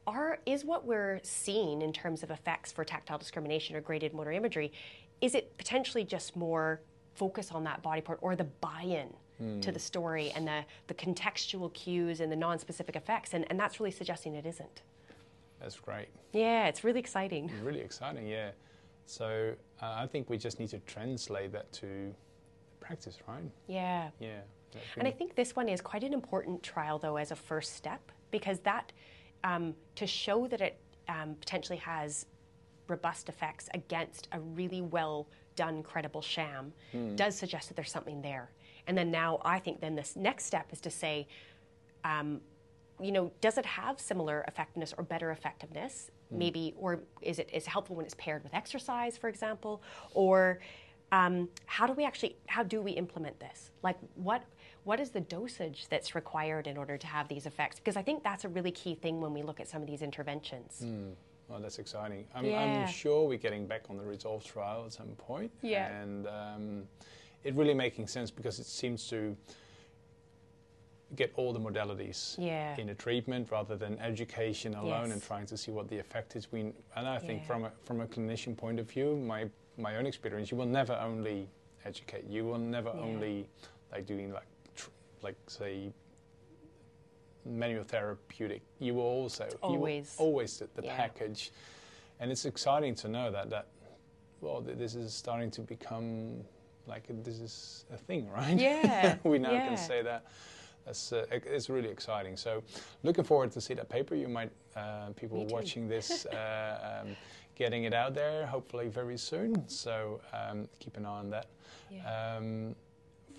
are 0.07 0.39
is 0.45 0.65
what 0.65 0.85
we're 0.85 1.19
seeing 1.23 1.81
in 1.81 1.93
terms 1.93 2.23
of 2.23 2.31
effects 2.31 2.71
for 2.71 2.83
tactile 2.83 3.17
discrimination 3.17 3.75
or 3.75 3.81
graded 3.81 4.13
motor 4.13 4.31
imagery 4.31 4.71
is 5.21 5.35
it 5.35 5.57
potentially 5.57 6.03
just 6.03 6.35
more 6.35 6.81
focus 7.15 7.51
on 7.51 7.63
that 7.63 7.81
body 7.81 8.01
part 8.01 8.19
or 8.21 8.35
the 8.35 8.43
buy-in 8.43 9.13
mm. 9.41 9.61
to 9.61 9.71
the 9.71 9.79
story 9.79 10.31
and 10.35 10.47
the, 10.47 10.63
the 10.87 10.93
contextual 10.93 11.73
cues 11.73 12.19
and 12.19 12.31
the 12.31 12.35
non-specific 12.35 12.95
effects. 12.95 13.33
And, 13.33 13.45
and 13.49 13.59
that's 13.59 13.79
really 13.79 13.91
suggesting 13.91 14.35
it 14.35 14.45
isn't. 14.45 14.81
That's 15.59 15.79
great. 15.79 16.09
Yeah 16.33 16.67
it's 16.67 16.83
really 16.83 16.99
exciting. 16.99 17.49
Really 17.63 17.79
exciting 17.89 18.27
yeah. 18.27 18.51
So 19.05 19.53
uh, 19.81 19.95
i 19.97 20.07
think 20.07 20.29
we 20.29 20.37
just 20.37 20.59
need 20.59 20.69
to 20.69 20.79
translate 20.79 21.51
that 21.51 21.71
to 21.73 22.13
practice 22.79 23.17
right? 23.27 23.43
Yeah. 23.67 24.09
Yeah. 24.19 24.41
And 24.97 25.07
I 25.07 25.11
think 25.11 25.35
this 25.35 25.55
one 25.55 25.69
is 25.69 25.81
quite 25.81 26.03
an 26.03 26.13
important 26.13 26.63
trial, 26.63 26.97
though, 26.97 27.17
as 27.17 27.31
a 27.31 27.35
first 27.35 27.75
step, 27.75 28.11
because 28.31 28.59
that 28.61 28.91
um, 29.43 29.75
to 29.95 30.07
show 30.07 30.47
that 30.47 30.61
it 30.61 30.79
um, 31.07 31.35
potentially 31.39 31.77
has 31.77 32.25
robust 32.87 33.29
effects 33.29 33.69
against 33.73 34.27
a 34.31 34.39
really 34.39 34.81
well 34.81 35.27
done, 35.55 35.83
credible 35.83 36.21
sham 36.21 36.73
mm. 36.93 37.15
does 37.15 37.35
suggest 37.35 37.67
that 37.67 37.75
there's 37.75 37.91
something 37.91 38.21
there. 38.21 38.51
And 38.87 38.97
then 38.97 39.11
now 39.11 39.39
I 39.43 39.59
think 39.59 39.79
then 39.81 39.95
this 39.95 40.15
next 40.15 40.45
step 40.45 40.67
is 40.71 40.81
to 40.81 40.89
say, 40.89 41.27
um, 42.03 42.41
you 43.01 43.11
know, 43.11 43.31
does 43.41 43.57
it 43.57 43.65
have 43.65 43.99
similar 43.99 44.43
effectiveness 44.47 44.93
or 44.97 45.03
better 45.03 45.31
effectiveness? 45.31 46.11
Mm. 46.33 46.37
Maybe, 46.37 46.73
or 46.77 46.99
is 47.21 47.39
it 47.39 47.49
is 47.53 47.65
helpful 47.65 47.95
when 47.95 48.05
it's 48.05 48.15
paired 48.15 48.43
with 48.43 48.53
exercise, 48.53 49.17
for 49.17 49.29
example? 49.29 49.81
Or 50.13 50.59
um, 51.11 51.49
how 51.65 51.85
do 51.85 51.93
we 51.93 52.05
actually 52.05 52.35
how 52.47 52.63
do 52.63 52.81
we 52.81 52.91
implement 52.91 53.39
this? 53.39 53.71
Like 53.83 53.97
what 54.15 54.43
what 54.83 54.99
is 54.99 55.11
the 55.11 55.21
dosage 55.21 55.87
that's 55.89 56.13
required 56.15 56.67
in 56.67 56.75
order 56.77 56.97
to 56.97 57.07
have 57.07 57.27
these 57.27 57.45
effects? 57.45 57.77
Because 57.77 57.95
I 57.95 58.01
think 58.01 58.23
that's 58.23 58.45
a 58.45 58.49
really 58.49 58.71
key 58.71 58.95
thing 58.95 59.21
when 59.21 59.33
we 59.33 59.43
look 59.43 59.59
at 59.59 59.67
some 59.67 59.81
of 59.81 59.87
these 59.87 60.01
interventions. 60.01 60.81
Mm. 60.83 61.13
Well, 61.53 61.61
that's 61.61 61.77
exciting. 61.77 62.25
I'm, 62.33 62.45
yeah. 62.45 62.63
I'm, 62.63 62.87
sure 62.91 63.27
we're 63.27 63.37
getting 63.37 63.67
back 63.67 63.83
on 63.91 63.97
the 63.97 64.03
Resolve 64.03 64.43
trial 64.43 64.85
at 64.87 64.93
some 64.93 65.09
point. 65.19 65.51
Yeah. 65.61 65.85
And 66.01 66.25
um, 66.25 66.83
it 67.43 67.53
really 67.53 67.75
making 67.75 68.07
sense 68.07 68.31
because 68.31 68.57
it 68.57 68.65
seems 68.65 69.07
to 69.09 69.37
get 71.15 71.31
all 71.35 71.53
the 71.53 71.59
modalities 71.59 72.35
yeah. 72.39 72.75
in 72.77 72.89
a 72.89 72.95
treatment 72.95 73.51
rather 73.51 73.75
than 73.75 73.99
education 73.99 74.73
alone 74.73 75.03
yes. 75.03 75.13
and 75.13 75.21
trying 75.21 75.45
to 75.45 75.55
see 75.55 75.69
what 75.69 75.87
the 75.89 75.99
effect 75.99 76.35
is. 76.35 76.51
We, 76.51 76.61
and 76.95 77.07
I 77.07 77.19
think 77.19 77.41
yeah. 77.41 77.47
from 77.47 77.65
a, 77.65 77.71
from 77.83 78.01
a 78.01 78.07
clinician 78.07 78.57
point 78.57 78.79
of 78.79 78.89
view, 78.89 79.15
my, 79.15 79.47
my 79.77 79.97
own 79.97 80.07
experience, 80.07 80.49
you 80.49 80.57
will 80.57 80.65
never 80.65 80.93
only 80.93 81.47
educate. 81.85 82.23
You 82.27 82.45
will 82.45 82.57
never 82.57 82.89
only 82.89 83.47
like 83.91 84.07
doing 84.07 84.33
like 84.33 84.47
like 85.21 85.35
say 85.47 85.93
manual 87.45 87.83
therapeutic, 87.83 88.61
you 88.79 88.93
will 88.95 89.03
also 89.03 89.47
always 89.61 90.15
you 90.17 90.25
always 90.25 90.57
the, 90.57 90.67
the 90.75 90.85
yeah. 90.85 90.95
package, 90.95 91.51
and 92.19 92.31
it's 92.31 92.45
exciting 92.45 92.95
to 92.95 93.07
know 93.07 93.31
that 93.31 93.49
that 93.49 93.67
well 94.41 94.61
this 94.61 94.95
is 94.95 95.13
starting 95.13 95.51
to 95.51 95.61
become 95.61 96.43
like 96.87 97.03
this 97.23 97.39
is 97.39 97.85
a 97.93 97.97
thing, 97.97 98.29
right? 98.35 98.57
Yeah, 98.57 99.17
we 99.23 99.39
now 99.39 99.51
yeah. 99.51 99.67
can 99.67 99.77
say 99.77 100.01
that. 100.01 100.25
That's, 100.85 101.13
uh, 101.13 101.25
it's 101.31 101.69
really 101.69 101.87
exciting. 101.87 102.35
So, 102.35 102.61
looking 103.03 103.23
forward 103.23 103.53
to 103.53 103.61
see 103.61 103.73
that 103.73 103.87
paper. 103.87 104.15
You 104.15 104.27
might 104.27 104.51
uh, 104.75 105.11
people 105.15 105.45
watching 105.45 105.87
this 105.87 106.25
uh, 106.33 107.01
um, 107.05 107.15
getting 107.55 107.83
it 107.83 107.93
out 107.93 108.13
there 108.13 108.45
hopefully 108.45 108.87
very 108.87 109.17
soon. 109.17 109.67
So 109.67 110.21
um, 110.33 110.67
keep 110.79 110.97
an 110.97 111.05
eye 111.05 111.19
on 111.19 111.29
that. 111.29 111.47
Yeah. 111.91 112.35
Um, 112.37 112.75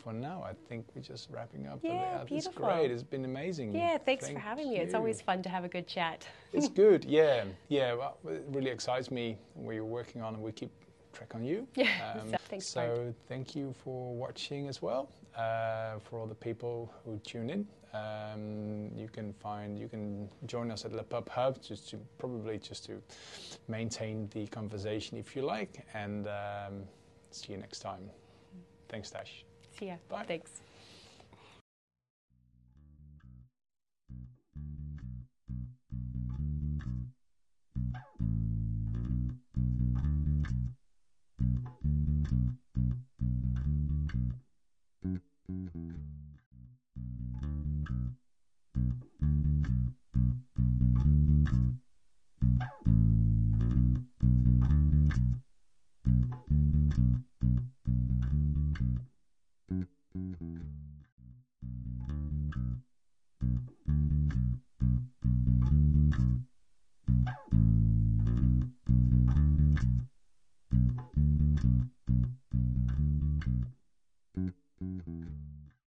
for 0.05 0.13
now, 0.13 0.45
I 0.47 0.53
think 0.69 0.87
we're 0.95 1.01
just 1.01 1.31
wrapping 1.31 1.67
up. 1.67 1.81
Yeah, 1.83 2.21
it's 2.21 2.31
beautiful. 2.31 2.67
great. 2.67 2.91
It's 2.91 3.03
been 3.03 3.25
amazing. 3.25 3.75
Yeah, 3.75 3.97
thanks 3.97 4.27
Thank 4.27 4.37
for 4.37 4.43
having 4.43 4.69
me. 4.69 4.77
It's 4.77 4.95
always 4.95 5.23
fun 5.23 5.43
to 5.43 5.49
have 5.49 5.65
a 5.65 5.69
good 5.69 5.89
chat. 5.89 6.29
it's 6.53 6.69
good. 6.85 7.05
Yeah, 7.07 7.45
yeah. 7.69 7.95
Well, 7.95 8.19
it 8.29 8.45
really 8.49 8.71
excites 8.71 9.11
me. 9.11 9.39
We're 9.55 9.85
working 9.85 10.21
on, 10.21 10.35
and 10.35 10.43
we 10.43 10.53
keep 10.53 10.71
track 11.15 11.35
on 11.35 11.43
you. 11.43 11.67
Yeah. 11.75 11.89
Um, 12.21 12.31
so, 12.31 12.37
thanks. 12.49 12.67
So 12.67 13.15
thank 13.29 13.57
you 13.57 13.75
for 13.83 14.15
watching 14.15 14.69
as 14.69 14.83
well. 14.83 15.09
Uh, 15.37 15.99
for 16.05 16.21
all 16.21 16.27
the 16.27 16.35
people 16.35 16.93
who 17.05 17.19
tune 17.25 17.51
in, 17.51 17.67
um, 17.93 18.91
you 18.95 19.09
can 19.09 19.33
find 19.33 19.79
you 19.79 19.89
can 19.89 20.29
join 20.47 20.71
us 20.71 20.85
at 20.85 20.93
Le 20.93 21.03
Pub 21.03 21.29
Hub 21.29 21.61
just 21.63 21.89
to 21.91 21.97
probably 22.19 22.59
just 22.59 22.85
to 22.87 23.03
maintain 23.69 24.29
the 24.35 24.47
conversation 24.49 25.17
if 25.19 25.35
you 25.35 25.43
like, 25.43 25.85
and 25.95 26.29
um, 26.29 26.83
see 27.31 27.53
you 27.53 27.59
next 27.59 27.81
time. 27.81 28.11
Thanks, 28.89 29.11
Tash. 29.11 29.45
See 29.79 29.87
ya. 29.87 29.97
Bye. 30.09 30.25
Thanks. 30.27 30.61